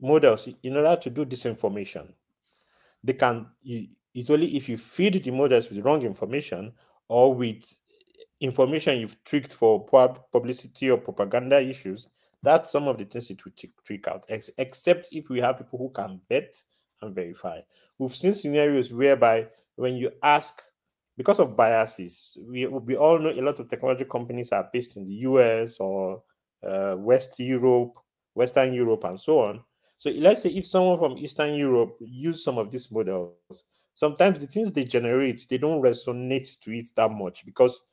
models 0.00 0.48
in 0.62 0.76
order 0.76 0.94
to 0.94 1.10
do 1.10 1.24
disinformation. 1.24 2.12
They 3.02 3.14
can, 3.14 3.48
it's 3.64 4.30
only 4.30 4.56
if 4.56 4.68
you 4.68 4.78
feed 4.78 5.24
the 5.24 5.32
models 5.32 5.68
with 5.68 5.84
wrong 5.84 6.02
information 6.02 6.72
or 7.08 7.34
with 7.34 7.64
information 8.40 9.00
you've 9.00 9.22
tweaked 9.24 9.54
for 9.54 9.84
publicity 10.30 10.88
or 10.88 10.98
propaganda 10.98 11.60
issues, 11.60 12.06
that's 12.44 12.70
some 12.70 12.86
of 12.86 12.96
the 12.96 13.06
things 13.06 13.28
it 13.28 13.44
will 13.44 13.52
trick 13.84 14.06
out, 14.06 14.24
except 14.28 15.08
if 15.10 15.28
we 15.28 15.40
have 15.40 15.58
people 15.58 15.80
who 15.80 15.90
can 15.90 16.20
vet 16.28 16.54
and 17.00 17.12
verify. 17.12 17.58
We've 17.98 18.14
seen 18.14 18.34
scenarios 18.34 18.92
whereby 18.92 19.48
when 19.74 19.96
you 19.96 20.12
ask 20.22 20.62
because 21.16 21.38
of 21.40 21.56
biases, 21.56 22.38
we, 22.42 22.66
we 22.66 22.96
all 22.96 23.18
know 23.18 23.30
a 23.30 23.42
lot 23.42 23.60
of 23.60 23.68
technology 23.68 24.04
companies 24.04 24.52
are 24.52 24.68
based 24.72 24.96
in 24.96 25.04
the 25.04 25.12
US 25.12 25.78
or 25.78 26.22
uh, 26.66 26.94
West 26.98 27.38
Europe, 27.38 27.94
Western 28.34 28.72
Europe, 28.72 29.04
and 29.04 29.18
so 29.18 29.40
on. 29.40 29.62
So 29.98 30.10
let's 30.10 30.42
say 30.42 30.50
if 30.50 30.66
someone 30.66 30.98
from 30.98 31.18
Eastern 31.18 31.54
Europe 31.54 31.96
use 32.00 32.42
some 32.42 32.58
of 32.58 32.70
these 32.70 32.90
models, 32.90 33.36
sometimes 33.94 34.40
the 34.40 34.46
things 34.46 34.72
they 34.72 34.84
generate, 34.84 35.46
they 35.48 35.58
don't 35.58 35.82
resonate 35.82 36.58
to 36.60 36.72
it 36.72 36.86
that 36.96 37.10
much 37.10 37.44
because 37.44 37.84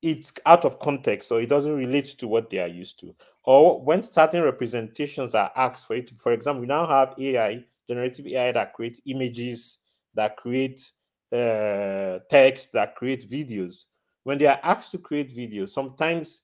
it's 0.00 0.32
out 0.46 0.64
of 0.64 0.80
context 0.80 1.30
or 1.30 1.40
it 1.40 1.48
doesn't 1.48 1.76
relate 1.76 2.06
to 2.18 2.26
what 2.26 2.50
they 2.50 2.58
are 2.58 2.66
used 2.66 2.98
to. 3.00 3.14
Or 3.44 3.80
when 3.80 4.02
certain 4.02 4.42
representations 4.42 5.34
are 5.34 5.52
asked 5.54 5.86
for 5.86 5.94
it, 5.94 6.10
for 6.18 6.32
example, 6.32 6.62
we 6.62 6.66
now 6.66 6.86
have 6.86 7.14
AI, 7.18 7.64
generative 7.88 8.26
AI 8.26 8.52
that 8.52 8.72
creates 8.74 9.00
images, 9.06 9.78
that 10.14 10.36
creates 10.36 10.94
uh, 11.32 12.18
text 12.30 12.72
that 12.72 12.94
create 12.94 13.28
videos. 13.28 13.84
When 14.24 14.38
they 14.38 14.46
are 14.46 14.60
asked 14.62 14.92
to 14.92 14.98
create 14.98 15.34
videos 15.36 15.70
sometimes 15.70 16.42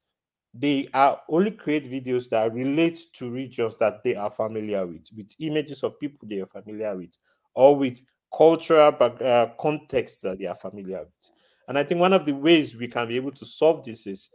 they 0.55 0.89
are 0.95 1.21
only 1.29 1.51
create 1.51 1.91
videos 1.91 2.29
that 2.31 2.53
relate 2.53 2.99
to 3.13 3.31
regions 3.31 3.77
that 3.77 4.03
they 4.03 4.15
are 4.15 4.31
familiar 4.31 4.87
with 4.87 5.07
with 5.17 5.31
images 5.39 5.83
of 5.85 6.01
people 6.01 6.27
they 6.29 6.41
are 6.41 6.47
familiar 6.47 6.97
with 6.97 7.17
or 7.55 7.77
with 7.77 8.01
cultural 8.37 8.95
uh, 9.01 9.47
context 9.61 10.23
that 10.23 10.39
they 10.39 10.47
are 10.47 10.55
familiar 10.55 11.01
with. 11.01 11.31
And 11.69 11.79
i 11.79 11.85
think 11.85 12.01
one 12.01 12.13
of 12.13 12.25
the 12.25 12.33
ways 12.33 12.75
we 12.75 12.89
can 12.89 13.09
be 13.09 13.17
able 13.17 13.33
to 13.33 13.45
solve 13.45 13.85
this 13.85 14.07
is 14.07 14.31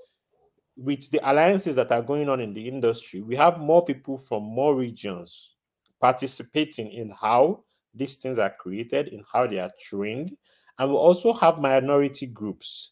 with 0.78 1.10
the 1.12 1.20
alliances 1.30 1.76
that 1.76 1.92
are 1.92 2.02
going 2.02 2.30
on 2.30 2.40
in 2.40 2.54
the 2.54 2.68
industry 2.68 3.22
we 3.22 3.36
have 3.36 3.60
more 3.60 3.84
people 3.84 4.18
from 4.18 4.44
more 4.44 4.76
regions 4.76 5.56
participating 6.00 6.92
in 6.92 7.12
how 7.20 7.64
these 7.94 8.18
things 8.18 8.40
are 8.40 8.50
created, 8.60 9.10
in 9.10 9.24
how 9.32 9.48
they 9.48 9.60
are 9.60 9.72
trained. 9.80 10.36
And 10.80 10.90
we 10.90 10.96
also 10.96 11.34
have 11.34 11.60
minority 11.60 12.26
groups, 12.26 12.92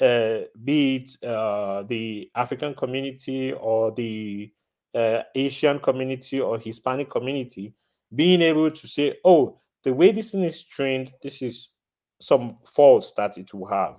uh, 0.00 0.40
be 0.64 0.96
it 0.96 1.26
uh, 1.26 1.82
the 1.82 2.30
African 2.34 2.74
community 2.74 3.52
or 3.52 3.92
the 3.92 4.52
uh, 4.94 5.22
Asian 5.34 5.78
community 5.78 6.40
or 6.40 6.58
Hispanic 6.58 7.10
community, 7.10 7.74
being 8.14 8.42
able 8.42 8.70
to 8.70 8.88
say, 8.88 9.18
oh, 9.24 9.58
the 9.82 9.92
way 9.92 10.12
this 10.12 10.32
thing 10.32 10.44
is 10.44 10.62
trained, 10.62 11.12
this 11.22 11.42
is 11.42 11.70
some 12.20 12.56
faults 12.64 13.12
that 13.12 13.36
it 13.36 13.52
will 13.52 13.66
have. 13.66 13.96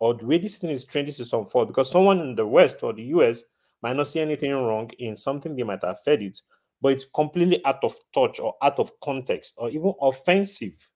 Or 0.00 0.14
the 0.14 0.26
way 0.26 0.38
this 0.38 0.58
thing 0.58 0.70
is 0.70 0.84
trained, 0.84 1.08
this 1.08 1.20
is 1.20 1.30
some 1.30 1.46
fault. 1.46 1.68
Because 1.68 1.90
someone 1.90 2.20
in 2.20 2.34
the 2.34 2.46
West 2.46 2.82
or 2.82 2.92
the 2.92 3.04
US 3.04 3.42
might 3.82 3.96
not 3.96 4.08
see 4.08 4.20
anything 4.20 4.52
wrong 4.52 4.90
in 4.98 5.16
something 5.16 5.54
they 5.54 5.62
might 5.62 5.84
have 5.84 6.00
fed 6.00 6.22
it, 6.22 6.40
but 6.80 6.92
it's 6.92 7.04
completely 7.04 7.64
out 7.64 7.82
of 7.82 7.94
touch 8.14 8.40
or 8.40 8.54
out 8.62 8.78
of 8.78 8.92
context 9.00 9.54
or 9.56 9.68
even 9.70 9.92
offensive 10.00 10.88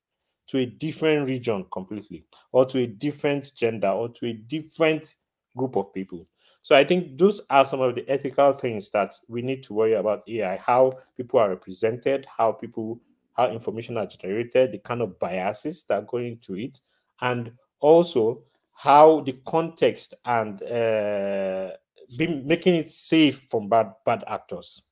to 0.49 0.59
a 0.59 0.67
different 0.67 1.29
region 1.29 1.65
completely 1.73 2.25
or 2.53 2.65
to 2.67 2.81
a 2.81 2.87
different 2.87 3.51
gender 3.57 3.89
or 3.89 4.09
to 4.09 4.27
a 4.27 4.33
different 4.33 5.15
group 5.57 5.77
of 5.77 5.93
people. 5.93 6.27
So 6.63 6.77
I 6.77 6.85
think 6.85 7.19
those 7.19 7.41
are 7.51 7.67
some 7.67 7.81
of 7.81 7.95
the 7.97 8.09
ethical 8.09 8.53
things 8.53 8.91
that 8.91 9.15
we 9.29 9.43
need 9.43 9.65
to 9.65 9.75
worry 9.75 9.95
about 9.95 10.23
AI, 10.29 10.57
how 10.57 10.93
people 11.17 11.41
are 11.41 11.49
represented, 11.49 12.27
how 12.37 12.53
people 12.53 13.01
how 13.35 13.49
information 13.49 13.97
are 13.97 14.07
generated, 14.07 14.73
the 14.73 14.79
kind 14.79 15.01
of 15.01 15.19
biases 15.19 15.85
that 15.85 16.07
go 16.07 16.19
into 16.19 16.55
it, 16.55 16.81
and 17.23 17.51
also 17.81 18.43
how 18.75 19.21
the 19.21 19.33
context 19.47 20.15
and 20.25 20.63
uh, 20.63 21.71
be 22.17 22.27
making 22.45 22.75
it 22.75 22.91
safe 22.91 23.45
from 23.51 23.69
bad 23.69 23.93
bad 24.05 24.23
actors. 24.27 24.83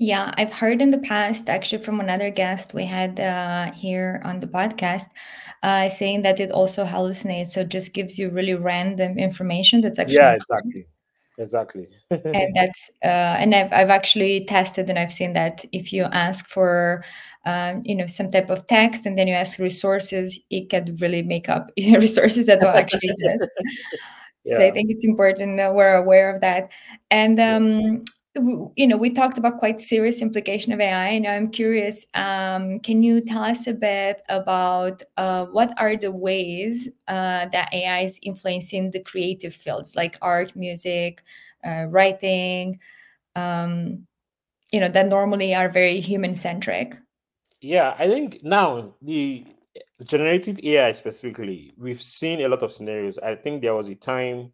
Yeah, 0.00 0.32
I've 0.38 0.50
heard 0.50 0.80
in 0.80 0.88
the 0.88 0.98
past, 0.98 1.50
actually, 1.50 1.84
from 1.84 2.00
another 2.00 2.30
guest 2.30 2.72
we 2.72 2.86
had 2.86 3.20
uh, 3.20 3.70
here 3.72 4.22
on 4.24 4.38
the 4.38 4.46
podcast, 4.46 5.04
uh, 5.62 5.90
saying 5.90 6.22
that 6.22 6.40
it 6.40 6.50
also 6.52 6.86
hallucinates. 6.86 7.48
So 7.48 7.60
it 7.60 7.68
just 7.68 7.92
gives 7.92 8.18
you 8.18 8.30
really 8.30 8.54
random 8.54 9.18
information 9.18 9.82
that's 9.82 9.98
actually 9.98 10.14
yeah, 10.14 10.32
exactly, 10.32 10.86
exactly. 11.36 11.88
and 12.10 12.50
that's 12.56 12.90
uh, 13.04 13.36
and 13.42 13.54
I've 13.54 13.70
I've 13.74 13.90
actually 13.90 14.46
tested 14.46 14.88
and 14.88 14.98
I've 14.98 15.12
seen 15.12 15.34
that 15.34 15.66
if 15.70 15.92
you 15.92 16.04
ask 16.04 16.48
for 16.48 17.04
um, 17.44 17.82
you 17.84 17.94
know 17.94 18.06
some 18.06 18.30
type 18.30 18.48
of 18.48 18.66
text 18.68 19.04
and 19.04 19.18
then 19.18 19.28
you 19.28 19.34
ask 19.34 19.58
resources, 19.58 20.40
it 20.48 20.70
could 20.70 20.98
really 21.02 21.22
make 21.22 21.50
up 21.50 21.72
resources 21.76 22.46
that 22.46 22.62
don't 22.62 22.74
actually 22.74 23.10
exist. 23.10 23.50
Yeah. 24.46 24.56
So 24.56 24.64
I 24.64 24.70
think 24.70 24.90
it's 24.90 25.04
important 25.04 25.58
that 25.58 25.74
we're 25.74 25.96
aware 25.96 26.34
of 26.34 26.40
that. 26.40 26.70
And 27.10 27.38
um, 27.38 28.04
you 28.36 28.86
know 28.86 28.96
we 28.96 29.10
talked 29.10 29.38
about 29.38 29.58
quite 29.58 29.80
serious 29.80 30.22
implication 30.22 30.72
of 30.72 30.80
ai 30.80 31.08
and 31.08 31.26
i'm 31.26 31.50
curious 31.50 32.06
um, 32.14 32.78
can 32.78 33.02
you 33.02 33.20
tell 33.20 33.42
us 33.42 33.66
a 33.66 33.72
bit 33.74 34.22
about 34.28 35.02
uh, 35.16 35.46
what 35.46 35.74
are 35.78 35.96
the 35.96 36.12
ways 36.12 36.88
uh, 37.08 37.46
that 37.52 37.68
ai 37.72 38.02
is 38.02 38.20
influencing 38.22 38.90
the 38.92 39.02
creative 39.02 39.54
fields 39.54 39.96
like 39.96 40.16
art 40.22 40.54
music 40.54 41.22
uh, 41.66 41.86
writing 41.88 42.78
um, 43.34 44.06
you 44.72 44.78
know 44.78 44.88
that 44.88 45.08
normally 45.08 45.52
are 45.52 45.68
very 45.68 46.00
human 46.00 46.34
centric? 46.34 46.96
Yeah 47.60 47.96
i 47.98 48.06
think 48.06 48.44
now 48.44 48.94
the 49.02 49.44
generative 50.06 50.58
ai 50.62 50.92
specifically 50.92 51.72
we've 51.76 52.00
seen 52.00 52.40
a 52.40 52.48
lot 52.48 52.62
of 52.62 52.72
scenarios. 52.72 53.18
I 53.18 53.34
think 53.34 53.62
there 53.62 53.74
was 53.74 53.88
a 53.88 53.94
time 53.94 54.52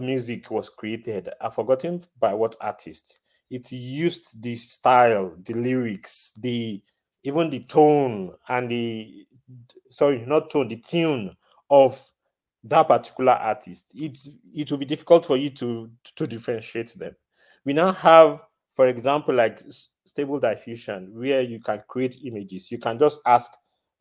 music 0.00 0.50
was 0.50 0.68
created. 0.68 1.28
I've 1.40 1.54
forgotten 1.54 2.00
by 2.18 2.34
what 2.34 2.56
artist. 2.60 3.20
It 3.50 3.70
used 3.72 4.42
the 4.42 4.56
style, 4.56 5.36
the 5.42 5.54
lyrics, 5.54 6.32
the 6.38 6.82
even 7.24 7.50
the 7.50 7.60
tone 7.60 8.32
and 8.48 8.70
the 8.70 9.26
sorry, 9.90 10.24
not 10.26 10.50
tone, 10.50 10.68
the 10.68 10.76
tune 10.76 11.36
of 11.70 12.00
that 12.64 12.86
particular 12.88 13.32
artist, 13.32 13.92
it's 13.94 14.28
it 14.54 14.70
will 14.70 14.78
be 14.78 14.84
difficult 14.84 15.24
for 15.26 15.36
you 15.36 15.50
to 15.50 15.90
to 16.16 16.26
differentiate 16.26 16.94
them. 16.96 17.14
We 17.64 17.72
now 17.72 17.92
have, 17.92 18.42
for 18.74 18.86
example, 18.86 19.34
like 19.34 19.60
stable 20.04 20.38
diffusion, 20.38 21.10
where 21.14 21.42
you 21.42 21.60
can 21.60 21.82
create 21.88 22.18
images. 22.24 22.70
You 22.70 22.78
can 22.78 22.98
just 22.98 23.20
ask, 23.26 23.50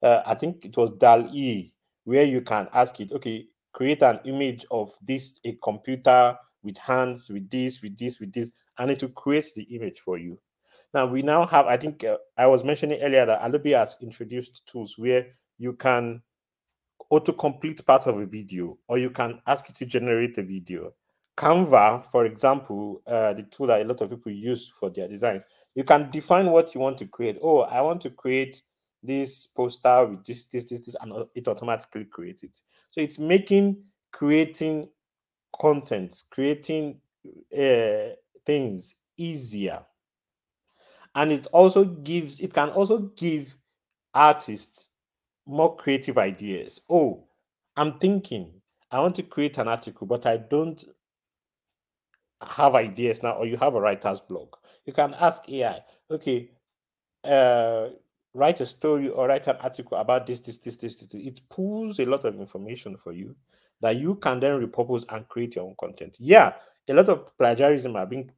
uh, 0.03 0.21
I 0.25 0.35
think 0.35 0.65
it 0.65 0.77
was 0.77 0.91
DALL-E, 0.91 1.73
where 2.03 2.23
you 2.23 2.41
can 2.41 2.67
ask 2.73 2.99
it, 2.99 3.11
okay, 3.11 3.47
create 3.73 4.01
an 4.03 4.19
image 4.25 4.65
of 4.71 4.91
this 5.01 5.39
a 5.45 5.53
computer 5.63 6.37
with 6.63 6.77
hands, 6.77 7.29
with 7.29 7.49
this, 7.49 7.81
with 7.81 7.97
this, 7.97 8.19
with 8.19 8.31
this, 8.33 8.51
and 8.77 8.91
it 8.91 9.01
will 9.01 9.09
create 9.09 9.47
the 9.55 9.63
image 9.63 9.99
for 9.99 10.17
you. 10.17 10.39
Now 10.93 11.05
we 11.05 11.21
now 11.21 11.45
have, 11.45 11.65
I 11.67 11.77
think 11.77 12.03
uh, 12.03 12.17
I 12.37 12.47
was 12.47 12.63
mentioning 12.63 13.01
earlier 13.01 13.25
that 13.25 13.39
Adobe 13.41 13.71
has 13.71 13.97
introduced 14.01 14.65
tools 14.65 14.97
where 14.97 15.27
you 15.57 15.73
can 15.73 16.21
auto-complete 17.09 17.85
part 17.85 18.07
of 18.07 18.17
a 18.17 18.25
video, 18.25 18.77
or 18.87 18.97
you 18.97 19.09
can 19.09 19.41
ask 19.47 19.69
it 19.69 19.75
to 19.75 19.85
generate 19.85 20.37
a 20.37 20.43
video. 20.43 20.93
Canva, 21.37 22.05
for 22.11 22.25
example, 22.25 23.01
uh, 23.07 23.33
the 23.33 23.43
tool 23.43 23.67
that 23.67 23.81
a 23.81 23.85
lot 23.85 24.01
of 24.01 24.09
people 24.09 24.31
use 24.31 24.69
for 24.69 24.89
their 24.89 25.07
design, 25.07 25.43
you 25.75 25.83
can 25.83 26.09
define 26.09 26.47
what 26.47 26.75
you 26.75 26.81
want 26.81 26.97
to 26.97 27.05
create. 27.05 27.37
Oh, 27.41 27.61
I 27.61 27.81
want 27.81 28.01
to 28.01 28.09
create 28.09 28.61
this 29.03 29.47
poster 29.47 30.05
with 30.05 30.23
this, 30.25 30.45
this, 30.45 30.65
this, 30.65 30.85
this, 30.85 30.95
and 31.01 31.25
it 31.35 31.47
automatically 31.47 32.05
creates 32.05 32.43
it. 32.43 32.57
So 32.89 33.01
it's 33.01 33.19
making 33.19 33.83
creating 34.11 34.89
content, 35.59 36.15
creating 36.31 36.99
uh, 37.57 38.15
things 38.45 38.95
easier. 39.17 39.81
And 41.15 41.31
it 41.31 41.47
also 41.47 41.83
gives, 41.83 42.39
it 42.39 42.53
can 42.53 42.69
also 42.69 42.99
give 43.15 43.55
artists 44.13 44.89
more 45.45 45.75
creative 45.75 46.17
ideas. 46.17 46.79
Oh, 46.89 47.25
I'm 47.75 47.99
thinking 47.99 48.61
I 48.91 48.99
want 48.99 49.15
to 49.15 49.23
create 49.23 49.57
an 49.57 49.67
article, 49.67 50.05
but 50.07 50.25
I 50.25 50.37
don't 50.37 50.83
have 52.41 52.75
ideas 52.75 53.23
now, 53.23 53.33
or 53.33 53.45
you 53.45 53.57
have 53.57 53.75
a 53.75 53.81
writer's 53.81 54.19
block. 54.19 54.59
You 54.85 54.93
can 54.93 55.13
ask 55.13 55.47
AI, 55.49 55.81
okay, 56.09 56.51
uh, 57.23 57.89
write 58.33 58.61
a 58.61 58.65
story 58.65 59.09
or 59.09 59.27
write 59.27 59.47
an 59.47 59.57
article 59.57 59.97
about 59.97 60.25
this, 60.25 60.39
this, 60.39 60.57
this, 60.57 60.77
this, 60.77 60.95
this. 60.95 61.13
It 61.13 61.41
pulls 61.49 61.99
a 61.99 62.05
lot 62.05 62.23
of 62.25 62.39
information 62.39 62.97
for 62.97 63.11
you 63.11 63.35
that 63.81 63.97
you 63.97 64.15
can 64.15 64.39
then 64.39 64.61
repurpose 64.65 65.05
and 65.09 65.27
create 65.27 65.55
your 65.55 65.65
own 65.65 65.75
content. 65.79 66.17
Yeah, 66.19 66.53
a 66.87 66.93
lot 66.93 67.09
of 67.09 67.37
plagiarism 67.37 67.95
are 67.95 68.05
being 68.05 68.31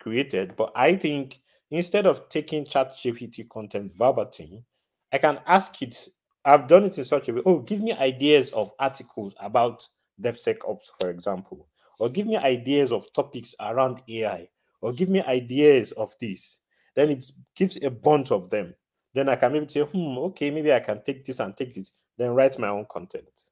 created, 0.00 0.56
but 0.56 0.72
I 0.74 0.96
think 0.96 1.40
instead 1.70 2.06
of 2.06 2.28
taking 2.28 2.64
chat 2.64 2.92
GPT 2.92 3.48
content 3.48 3.92
verbatim, 3.94 4.64
I 5.12 5.18
can 5.18 5.40
ask 5.46 5.80
it. 5.82 6.08
I've 6.44 6.68
done 6.68 6.84
it 6.84 6.98
in 6.98 7.04
such 7.04 7.28
a 7.28 7.34
way. 7.34 7.42
Oh, 7.44 7.58
give 7.58 7.82
me 7.82 7.92
ideas 7.92 8.50
of 8.50 8.72
articles 8.78 9.34
about 9.40 9.86
DevSecOps, 10.20 10.90
for 10.98 11.10
example, 11.10 11.68
or 11.98 12.08
give 12.08 12.26
me 12.26 12.36
ideas 12.36 12.92
of 12.92 13.12
topics 13.12 13.54
around 13.60 14.00
AI, 14.08 14.48
or 14.80 14.92
give 14.92 15.08
me 15.08 15.22
ideas 15.22 15.92
of 15.92 16.14
this. 16.20 16.58
Then 16.96 17.10
it 17.10 17.24
gives 17.54 17.78
a 17.82 17.90
bunch 17.90 18.32
of 18.32 18.50
them 18.50 18.74
then 19.14 19.28
I 19.28 19.36
can 19.36 19.52
maybe 19.52 19.68
say, 19.68 19.80
hmm, 19.80 20.18
okay, 20.18 20.50
maybe 20.50 20.72
I 20.72 20.80
can 20.80 21.02
take 21.02 21.24
this 21.24 21.40
and 21.40 21.56
take 21.56 21.74
this, 21.74 21.90
then 22.16 22.30
write 22.30 22.58
my 22.58 22.68
own 22.68 22.86
content. 22.90 23.48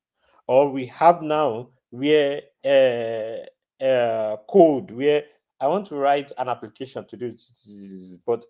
Or 0.46 0.70
we 0.70 0.86
have 0.86 1.22
now 1.22 1.70
where 1.90 2.42
uh, 2.64 3.84
uh, 3.84 4.36
code 4.48 4.90
where 4.90 5.24
I 5.60 5.66
want 5.66 5.86
to 5.86 5.96
write 5.96 6.32
an 6.38 6.48
application 6.48 7.04
to 7.06 7.16
do 7.16 7.30
this, 7.30 8.18
but 8.26 8.44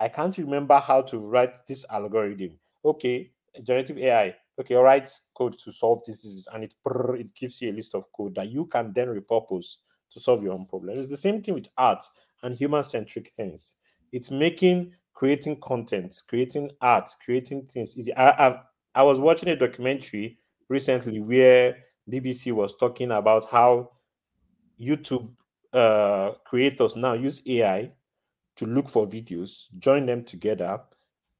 I 0.00 0.08
can't 0.08 0.36
remember 0.38 0.78
how 0.78 1.02
to 1.02 1.18
write 1.18 1.66
this 1.66 1.84
algorithm. 1.90 2.58
Okay, 2.84 3.30
generative 3.62 3.98
AI. 3.98 4.34
Okay, 4.60 4.74
write 4.74 5.10
code 5.34 5.56
to 5.58 5.70
solve 5.70 6.02
this, 6.04 6.22
this 6.22 6.48
and 6.52 6.64
it 6.64 6.74
it 7.18 7.34
gives 7.34 7.62
you 7.62 7.70
a 7.70 7.74
list 7.74 7.94
of 7.94 8.10
code 8.12 8.34
that 8.34 8.50
you 8.50 8.66
can 8.66 8.92
then 8.92 9.08
repurpose 9.08 9.76
to 10.10 10.20
solve 10.20 10.42
your 10.42 10.52
own 10.52 10.66
problem. 10.66 10.96
It's 10.96 11.06
the 11.06 11.16
same 11.16 11.42
thing 11.42 11.54
with 11.54 11.68
art 11.76 12.04
and 12.42 12.56
human 12.56 12.82
centric 12.82 13.32
things. 13.36 13.76
It's 14.10 14.30
making 14.30 14.92
creating 15.18 15.60
content, 15.60 16.22
creating 16.28 16.70
art, 16.80 17.10
creating 17.24 17.66
things. 17.66 17.98
I, 18.16 18.22
I, 18.22 18.60
I 18.94 19.02
was 19.02 19.18
watching 19.18 19.48
a 19.48 19.56
documentary 19.56 20.38
recently 20.68 21.18
where 21.18 21.76
BBC 22.08 22.52
was 22.52 22.76
talking 22.76 23.10
about 23.10 23.44
how 23.50 23.90
YouTube 24.80 25.28
uh, 25.72 26.30
creators 26.44 26.94
now 26.94 27.14
use 27.14 27.42
AI 27.48 27.90
to 28.54 28.66
look 28.66 28.88
for 28.88 29.08
videos, 29.08 29.66
join 29.80 30.06
them 30.06 30.22
together, 30.22 30.78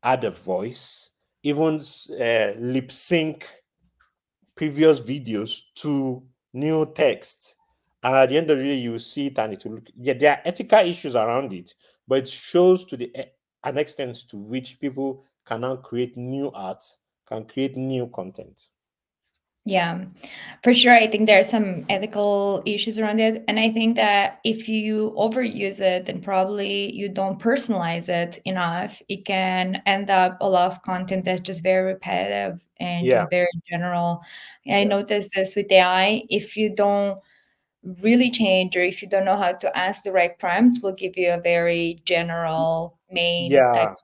add 0.02 0.24
a 0.24 0.32
voice, 0.32 1.10
even 1.44 1.80
uh, 2.20 2.58
lip 2.58 2.90
sync 2.90 3.46
previous 4.56 4.98
videos 4.98 5.60
to 5.76 6.20
new 6.52 6.84
text. 6.96 7.54
And 8.02 8.16
at 8.16 8.28
the 8.28 8.38
end 8.38 8.50
of 8.50 8.58
the 8.58 8.64
day, 8.64 8.74
you 8.74 8.98
see 8.98 9.28
it 9.28 9.38
and 9.38 9.52
it 9.52 9.64
will 9.64 9.76
look, 9.76 9.86
yeah, 9.96 10.14
there 10.14 10.32
are 10.32 10.40
ethical 10.44 10.80
issues 10.80 11.14
around 11.14 11.52
it, 11.52 11.76
but 12.08 12.18
it 12.18 12.28
shows 12.28 12.84
to 12.86 12.96
the 12.96 13.12
an 13.68 13.78
extent 13.78 14.16
to 14.30 14.36
which 14.36 14.80
people 14.80 15.24
can 15.44 15.60
now 15.60 15.76
create 15.76 16.16
new 16.16 16.50
art, 16.52 16.84
can 17.26 17.44
create 17.44 17.76
new 17.76 18.06
content. 18.08 18.68
Yeah, 19.64 20.06
for 20.62 20.72
sure. 20.72 20.94
I 20.94 21.06
think 21.06 21.26
there 21.26 21.40
are 21.40 21.44
some 21.44 21.84
ethical 21.90 22.62
issues 22.64 22.98
around 22.98 23.20
it. 23.20 23.44
And 23.48 23.60
I 23.60 23.70
think 23.70 23.96
that 23.96 24.40
if 24.42 24.66
you 24.66 25.12
overuse 25.14 25.80
it, 25.80 26.06
then 26.06 26.22
probably 26.22 26.90
you 26.94 27.10
don't 27.10 27.38
personalize 27.38 28.08
it 28.08 28.40
enough. 28.46 29.02
It 29.10 29.26
can 29.26 29.82
end 29.84 30.08
up 30.08 30.38
a 30.40 30.48
lot 30.48 30.72
of 30.72 30.80
content 30.82 31.26
that's 31.26 31.42
just 31.42 31.62
very 31.62 31.92
repetitive 31.92 32.66
and 32.80 33.04
yeah. 33.04 33.16
just 33.16 33.30
very 33.30 33.48
general. 33.70 34.22
I 34.66 34.80
yeah. 34.80 34.84
noticed 34.84 35.32
this 35.34 35.54
with 35.54 35.70
AI. 35.70 36.22
If 36.30 36.56
you 36.56 36.74
don't 36.74 37.20
really 38.02 38.30
change 38.30 38.76
or 38.76 38.80
if 38.80 39.02
you 39.02 39.08
don't 39.08 39.24
know 39.24 39.36
how 39.36 39.52
to 39.52 39.76
ask 39.76 40.02
the 40.02 40.12
right 40.12 40.38
prompts 40.38 40.80
will 40.82 40.92
give 40.92 41.16
you 41.16 41.30
a 41.30 41.40
very 41.40 42.00
general 42.04 42.98
main 43.10 43.50
yeah 43.50 43.94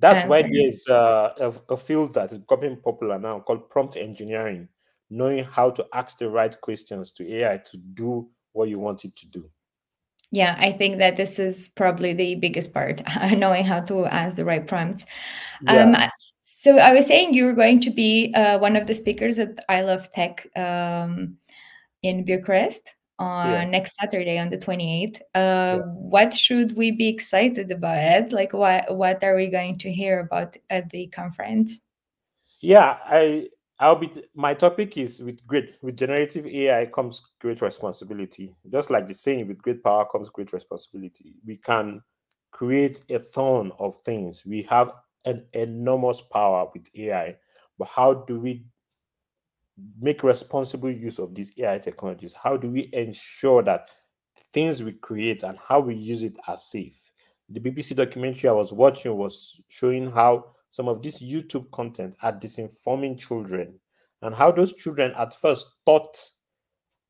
that's 0.00 0.24
answer. 0.24 0.28
why 0.28 0.42
there's 0.42 0.84
uh, 0.88 1.32
a, 1.38 1.74
a 1.74 1.76
field 1.76 2.12
that 2.14 2.32
is 2.32 2.38
becoming 2.38 2.76
popular 2.76 3.18
now 3.18 3.38
called 3.40 3.68
prompt 3.70 3.96
engineering 3.96 4.68
knowing 5.10 5.44
how 5.44 5.70
to 5.70 5.86
ask 5.94 6.18
the 6.18 6.28
right 6.28 6.60
questions 6.60 7.12
to 7.12 7.30
ai 7.34 7.58
to 7.58 7.76
do 7.76 8.28
what 8.52 8.68
you 8.68 8.78
want 8.78 9.04
it 9.04 9.14
to 9.16 9.26
do 9.28 9.48
yeah 10.30 10.56
i 10.58 10.70
think 10.70 10.98
that 10.98 11.16
this 11.16 11.38
is 11.38 11.68
probably 11.70 12.12
the 12.12 12.34
biggest 12.36 12.74
part 12.74 13.00
knowing 13.38 13.64
how 13.64 13.80
to 13.80 14.04
ask 14.06 14.36
the 14.36 14.44
right 14.44 14.66
prompts 14.66 15.06
yeah. 15.62 15.84
um, 15.84 15.96
so 16.42 16.78
i 16.78 16.92
was 16.92 17.06
saying 17.06 17.32
you 17.32 17.44
were 17.44 17.54
going 17.54 17.80
to 17.80 17.90
be 17.90 18.32
uh, 18.34 18.58
one 18.58 18.76
of 18.76 18.86
the 18.86 18.94
speakers 18.94 19.38
at 19.38 19.64
i 19.68 19.80
love 19.80 20.12
tech 20.12 20.46
um, 20.56 21.36
in 22.02 22.24
Bucharest 22.24 22.94
on 23.18 23.50
yeah. 23.50 23.64
next 23.64 23.96
Saturday 23.96 24.38
on 24.38 24.50
the 24.50 24.58
28th. 24.58 25.20
Uh, 25.20 25.20
yeah. 25.34 25.76
What 25.86 26.34
should 26.34 26.76
we 26.76 26.90
be 26.90 27.08
excited 27.08 27.70
about? 27.70 28.32
Like, 28.32 28.52
what 28.52 28.96
what 28.96 29.22
are 29.22 29.36
we 29.36 29.48
going 29.48 29.78
to 29.78 29.92
hear 29.92 30.20
about 30.20 30.56
at 30.70 30.90
the 30.90 31.06
conference? 31.08 31.80
Yeah, 32.60 32.98
I 33.06 33.48
I'll 33.78 33.96
be 33.96 34.12
my 34.34 34.54
topic 34.54 34.96
is 34.96 35.20
with 35.20 35.44
great 35.46 35.78
with 35.82 35.96
generative 35.96 36.46
AI 36.46 36.86
comes 36.86 37.32
great 37.40 37.60
responsibility. 37.60 38.54
Just 38.70 38.90
like 38.90 39.06
the 39.06 39.14
saying, 39.14 39.48
with 39.48 39.62
great 39.62 39.82
power 39.82 40.04
comes 40.04 40.28
great 40.28 40.52
responsibility. 40.52 41.34
We 41.46 41.56
can 41.56 42.02
create 42.50 43.04
a 43.10 43.18
ton 43.18 43.72
of 43.78 43.96
things. 44.04 44.44
We 44.46 44.62
have 44.62 44.92
an 45.24 45.46
enormous 45.54 46.20
power 46.20 46.68
with 46.72 46.86
AI, 46.94 47.36
but 47.78 47.88
how 47.88 48.14
do 48.14 48.38
we 48.38 48.64
make 50.00 50.22
responsible 50.22 50.90
use 50.90 51.18
of 51.18 51.34
these 51.34 51.52
AI 51.58 51.78
technologies? 51.78 52.34
How 52.34 52.56
do 52.56 52.70
we 52.70 52.88
ensure 52.92 53.62
that 53.62 53.88
things 54.52 54.82
we 54.82 54.92
create 54.92 55.42
and 55.42 55.58
how 55.58 55.80
we 55.80 55.94
use 55.94 56.22
it 56.22 56.38
are 56.46 56.58
safe? 56.58 56.98
The 57.48 57.60
BBC 57.60 57.96
documentary 57.96 58.48
I 58.48 58.54
was 58.54 58.72
watching 58.72 59.16
was 59.16 59.60
showing 59.68 60.10
how 60.10 60.52
some 60.70 60.88
of 60.88 61.02
this 61.02 61.22
YouTube 61.22 61.70
content 61.70 62.16
are 62.22 62.32
disinforming 62.32 63.18
children 63.18 63.78
and 64.22 64.34
how 64.34 64.50
those 64.52 64.72
children 64.72 65.12
at 65.16 65.34
first 65.34 65.74
thought 65.84 66.16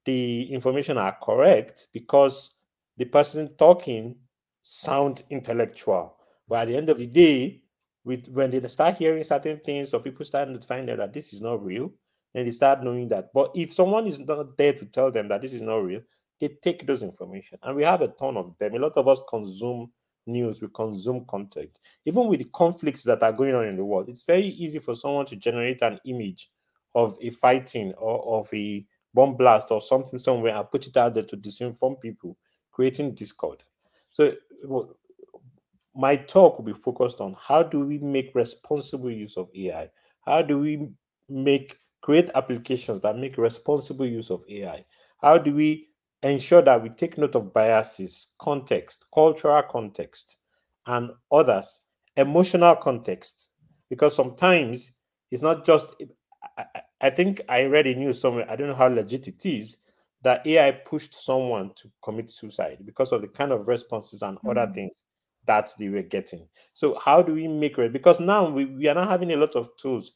the 0.05 0.53
information 0.53 0.99
are 0.99 1.17
correct 1.23 1.89
because 1.93 2.55
the 2.97 3.05
person 3.05 3.55
talking 3.57 4.17
sound 4.63 5.23
intellectual. 5.31 6.17
But 6.49 6.63
at 6.63 6.69
the 6.69 6.77
end 6.77 6.89
of 6.89 6.99
the 6.99 7.07
day, 7.07 7.63
with 8.05 8.27
when 8.29 8.51
they 8.51 8.67
start 8.67 8.97
hearing 8.97 9.23
certain 9.23 9.59
things 9.61 9.95
or 9.95 10.01
people 10.01 10.25
start 10.25 10.53
to 10.53 10.67
find 10.67 10.91
out 10.91 10.99
that 10.99 11.13
this 11.13 11.33
is 11.33 11.41
not 11.41 11.65
real, 11.65 11.93
and 12.35 12.47
they 12.47 12.53
start 12.53 12.83
knowing 12.83 13.09
that. 13.09 13.33
But 13.33 13.51
if 13.55 13.73
someone 13.73 14.07
is 14.07 14.19
not 14.19 14.57
there 14.57 14.73
to 14.73 14.85
tell 14.87 15.11
them 15.11 15.29
that 15.29 15.43
this 15.43 15.53
is 15.53 15.63
not 15.63 15.77
real, 15.77 16.01
they 16.41 16.49
take 16.49 16.87
those 16.87 17.03
information. 17.03 17.59
And 17.63 17.77
we 17.77 17.85
have 17.85 18.01
a 18.01 18.09
ton 18.09 18.37
of 18.37 18.57
them. 18.59 18.75
A 18.75 18.79
lot 18.79 18.97
of 18.97 19.07
us 19.07 19.21
consume 19.29 19.93
news, 20.27 20.61
we 20.63 20.69
consume 20.75 21.25
content. 21.27 21.79
Even 22.05 22.29
with 22.29 22.41
the 22.41 22.49
conflicts 22.53 23.03
that 23.05 23.23
are 23.23 23.33
going 23.33 23.55
on 23.55 23.67
in 23.67 23.77
the 23.77 23.85
world, 23.85 24.09
it's 24.09 24.23
very 24.23 24.47
easy 24.47 24.79
for 24.79 24.95
someone 24.95 25.27
to 25.27 25.37
generate 25.37 25.83
an 25.83 25.99
image 26.05 26.51
of 26.95 27.17
a 27.21 27.31
fighting 27.31 27.93
or 27.95 28.41
of 28.41 28.53
a 28.53 28.85
bomb 29.15 29.37
blast 29.37 29.71
or 29.71 29.81
something 29.81 30.19
somewhere 30.19 30.55
and 30.55 30.71
put 30.71 30.87
it 30.87 30.97
out 30.97 31.15
there 31.15 31.25
to 31.25 31.37
disinform 31.37 32.01
people, 32.01 32.37
creating 32.71 33.15
discord. 33.15 33.63
So 34.09 34.35
my 35.95 36.17
talk 36.17 36.59
will 36.59 36.65
be 36.65 36.73
focused 36.73 37.21
on 37.21 37.35
how 37.39 37.63
do 37.63 37.81
we 37.81 37.99
make 37.99 38.35
responsible 38.35 39.11
use 39.11 39.37
of 39.37 39.49
AI? 39.55 39.91
How 40.25 40.43
do 40.43 40.59
we 40.59 40.89
make 41.29 41.77
create 42.03 42.31
applications 42.35 43.01
that 43.01 43.17
make 43.17 43.39
responsible 43.39 44.07
use 44.07 44.31
of 44.31 44.45
AI? 44.49 44.85
How 45.21 45.39
do 45.39 45.55
we 45.55 45.89
ensure 46.23 46.63
that 46.63 46.83
we 46.83 46.91
take 46.91 47.17
note 47.17 47.35
of 47.35 47.55
biases, 47.55 48.35
context, 48.39 49.07
cultural 49.15 49.63
context, 49.63 50.39
and 50.87 51.11
others, 51.31 51.81
emotional 52.17 52.77
context? 52.77 53.51
Because 53.89 54.15
sometimes 54.15 54.93
it's 55.31 55.43
not 55.43 55.65
just, 55.65 55.95
I, 56.59 56.65
I 57.01 57.11
think 57.11 57.41
I 57.49 57.65
read 57.65 57.87
a 57.87 57.95
news 57.95 58.21
somewhere, 58.21 58.51
I 58.51 58.57
don't 58.57 58.69
know 58.69 58.75
how 58.75 58.89
legit 58.89 59.29
it 59.29 59.47
is, 59.47 59.79
that 60.23 60.47
AI 60.47 60.71
pushed 60.71 61.15
someone 61.15 61.73
to 61.75 61.91
commit 62.03 62.31
suicide 62.31 62.79
because 62.85 63.13
of 63.13 63.23
the 63.23 63.29
kind 63.29 63.53
of 63.53 63.69
responses 63.69 64.23
and 64.23 64.37
mm-hmm. 64.39 64.51
other 64.51 64.67
mm. 64.67 64.75
things 64.75 65.03
that 65.47 65.71
they 65.79 65.89
were 65.89 66.03
getting. 66.03 66.47
So 66.73 66.99
how 67.05 67.23
do 67.23 67.35
we 67.35 67.49
make 67.49 67.79
it? 67.79 67.93
Because 67.93 68.21
now 68.21 68.49
we, 68.49 68.67
we 68.67 68.89
are 68.89 68.95
not 68.95 69.09
having 69.09 69.33
a 69.33 69.37
lot 69.37 69.57
of 69.57 69.77
tools. 69.77 70.13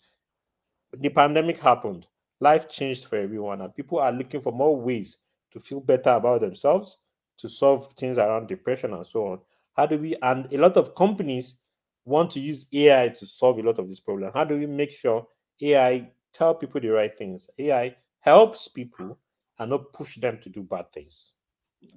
The 1.01 1.09
pandemic 1.09 1.59
happened, 1.59 2.07
life 2.41 2.69
changed 2.69 3.07
for 3.07 3.17
everyone, 3.17 3.61
and 3.61 3.75
people 3.75 3.99
are 3.99 4.13
looking 4.13 4.41
for 4.41 4.53
more 4.53 4.77
ways 4.79 5.19
to 5.53 5.61
feel 5.61 5.81
better 5.81 6.11
about 6.11 6.41
themselves, 6.41 6.99
to 7.39 7.49
solve 7.49 7.93
things 7.93 8.19
around 8.19 8.49
depression 8.49 8.95
and 8.95 9.07
so 9.07 9.27
on. 9.27 9.41
How 9.75 9.87
do 9.87 9.99
we 9.99 10.17
and 10.23 10.53
a 10.53 10.59
lot 10.59 10.77
of 10.77 10.95
companies 10.95 11.61
want 12.05 12.31
to 12.31 12.41
use 12.41 12.67
AI 12.73 13.09
to 13.09 13.27
solve 13.27 13.59
a 13.59 13.63
lot 13.63 13.79
of 13.79 13.89
this 13.89 14.01
problem? 14.01 14.31
How 14.33 14.45
do 14.45 14.57
we 14.59 14.67
make 14.67 14.93
sure 14.93 15.27
AI 15.61 16.11
tell 16.33 16.55
people 16.55 16.81
the 16.81 16.89
right 16.89 17.17
things? 17.17 17.49
AI 17.59 17.97
helps 18.21 18.69
people 18.69 19.19
and 19.59 19.71
not 19.71 19.93
push 19.93 20.17
them 20.17 20.39
to 20.43 20.49
do 20.49 20.63
bad 20.63 20.93
things. 20.93 21.33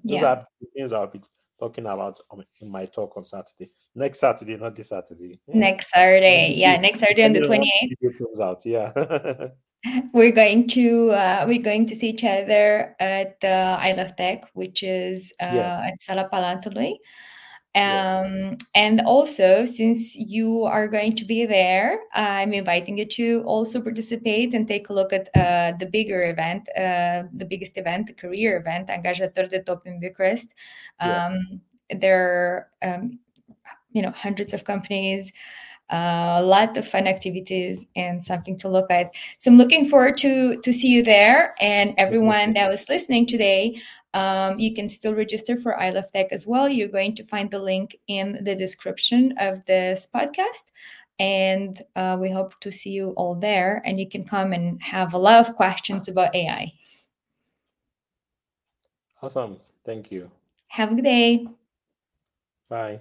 Those 0.04 0.22
yeah. 0.22 0.26
are 0.26 0.46
things 0.76 0.94
I'll 0.94 1.08
be 1.08 1.22
talking 1.60 1.86
about 1.86 2.20
in 2.62 2.72
my 2.72 2.86
talk 2.86 3.18
on 3.18 3.24
Saturday. 3.24 3.72
Next 3.96 4.20
Saturday, 4.20 4.58
not 4.58 4.76
this 4.76 4.90
Saturday. 4.90 5.40
Next 5.48 5.92
Saturday, 5.92 6.54
yeah, 6.56 6.78
next 6.82 7.00
Saturday 7.00 7.26
on 7.26 7.34
the 7.34 7.46
twenty 7.46 7.72
eighth. 7.82 8.18
Comes 8.18 8.40
out, 8.40 8.66
yeah. 8.66 8.92
we're 10.14 10.32
going 10.32 10.68
to 10.70 11.12
uh, 11.12 11.46
we're 11.48 11.62
going 11.62 11.86
to 11.88 11.96
see 11.96 12.10
each 12.10 12.24
other 12.24 12.96
at 13.00 13.40
the 13.42 13.48
I 13.48 13.94
Love 13.94 14.16
Tech, 14.16 14.44
which 14.54 14.84
is 14.84 15.34
uh, 15.42 15.52
yeah. 15.54 15.88
at 15.88 16.02
Sala 16.02 16.30
Palatului. 16.32 16.96
Um. 17.76 18.58
And 18.74 19.02
also, 19.02 19.66
since 19.66 20.16
you 20.16 20.64
are 20.64 20.88
going 20.88 21.16
to 21.18 21.26
be 21.26 21.46
there, 21.46 22.00
I'm 22.14 22.54
inviting 22.54 22.98
you 22.98 23.06
to 23.06 23.44
also 23.46 23.82
participate 23.82 24.54
and 24.54 24.68
take 24.68 24.90
a 24.90 24.94
look 24.94 25.14
at 25.14 25.30
uh, 25.36 25.74
the 25.78 25.86
bigger 25.86 26.30
event, 26.30 26.68
uh, 26.76 27.24
the 27.34 27.46
biggest 27.46 27.78
event, 27.78 28.08
the 28.08 28.14
career 28.14 28.58
event, 28.58 28.88
Angajator 28.88 29.50
de 29.50 29.62
Top 29.62 29.86
in 29.86 30.00
Bucharest. 30.00 30.56
Um, 31.00 31.62
yeah. 31.90 31.98
There 32.00 32.68
are, 32.82 32.94
um, 32.94 33.20
you 33.92 34.02
know, 34.02 34.12
hundreds 34.12 34.54
of 34.54 34.64
companies, 34.64 35.32
uh, 35.92 36.38
a 36.40 36.44
lot 36.44 36.78
of 36.78 36.88
fun 36.88 37.08
activities, 37.08 37.88
and 37.96 38.24
something 38.24 38.58
to 38.60 38.70
look 38.70 38.90
at. 38.92 39.12
So 39.38 39.52
I'm 39.52 39.58
looking 39.58 39.90
forward 39.90 40.18
to 40.20 40.60
to 40.62 40.72
see 40.74 40.90
you 40.90 41.04
there, 41.04 41.56
and 41.60 41.94
everyone 41.98 42.54
that 42.54 42.70
was 42.70 42.90
listening 42.90 43.26
today. 43.28 43.82
Um, 44.14 44.60
you 44.60 44.74
can 44.74 44.88
still 44.88 45.14
register 45.14 45.56
for 45.56 45.80
I 45.80 45.92
Love 45.92 46.12
Tech 46.12 46.28
as 46.32 46.48
well. 46.48 46.68
You're 46.68 46.88
going 46.88 47.16
to 47.16 47.24
find 47.26 47.52
the 47.52 47.60
link 47.60 47.98
in 48.08 48.44
the 48.44 48.56
description 48.56 49.36
of 49.40 49.64
this 49.66 50.08
podcast. 50.14 50.72
And 51.20 51.82
uh, 51.96 52.18
we 52.20 52.32
hope 52.32 52.60
to 52.62 52.72
see 52.72 52.92
you 52.92 53.10
all 53.18 53.36
there. 53.36 53.82
And 53.86 54.00
you 54.00 54.10
can 54.10 54.24
come 54.24 54.54
and 54.54 54.82
have 54.82 55.14
a 55.14 55.18
lot 55.18 55.48
of 55.48 55.56
questions 55.56 56.08
about 56.08 56.34
AI. 56.34 56.72
Awesome. 59.22 59.58
Thank 59.84 60.12
you. 60.12 60.32
Have 60.70 60.92
a 60.92 60.96
good 60.96 61.04
day. 61.04 61.48
Bye. 62.70 62.98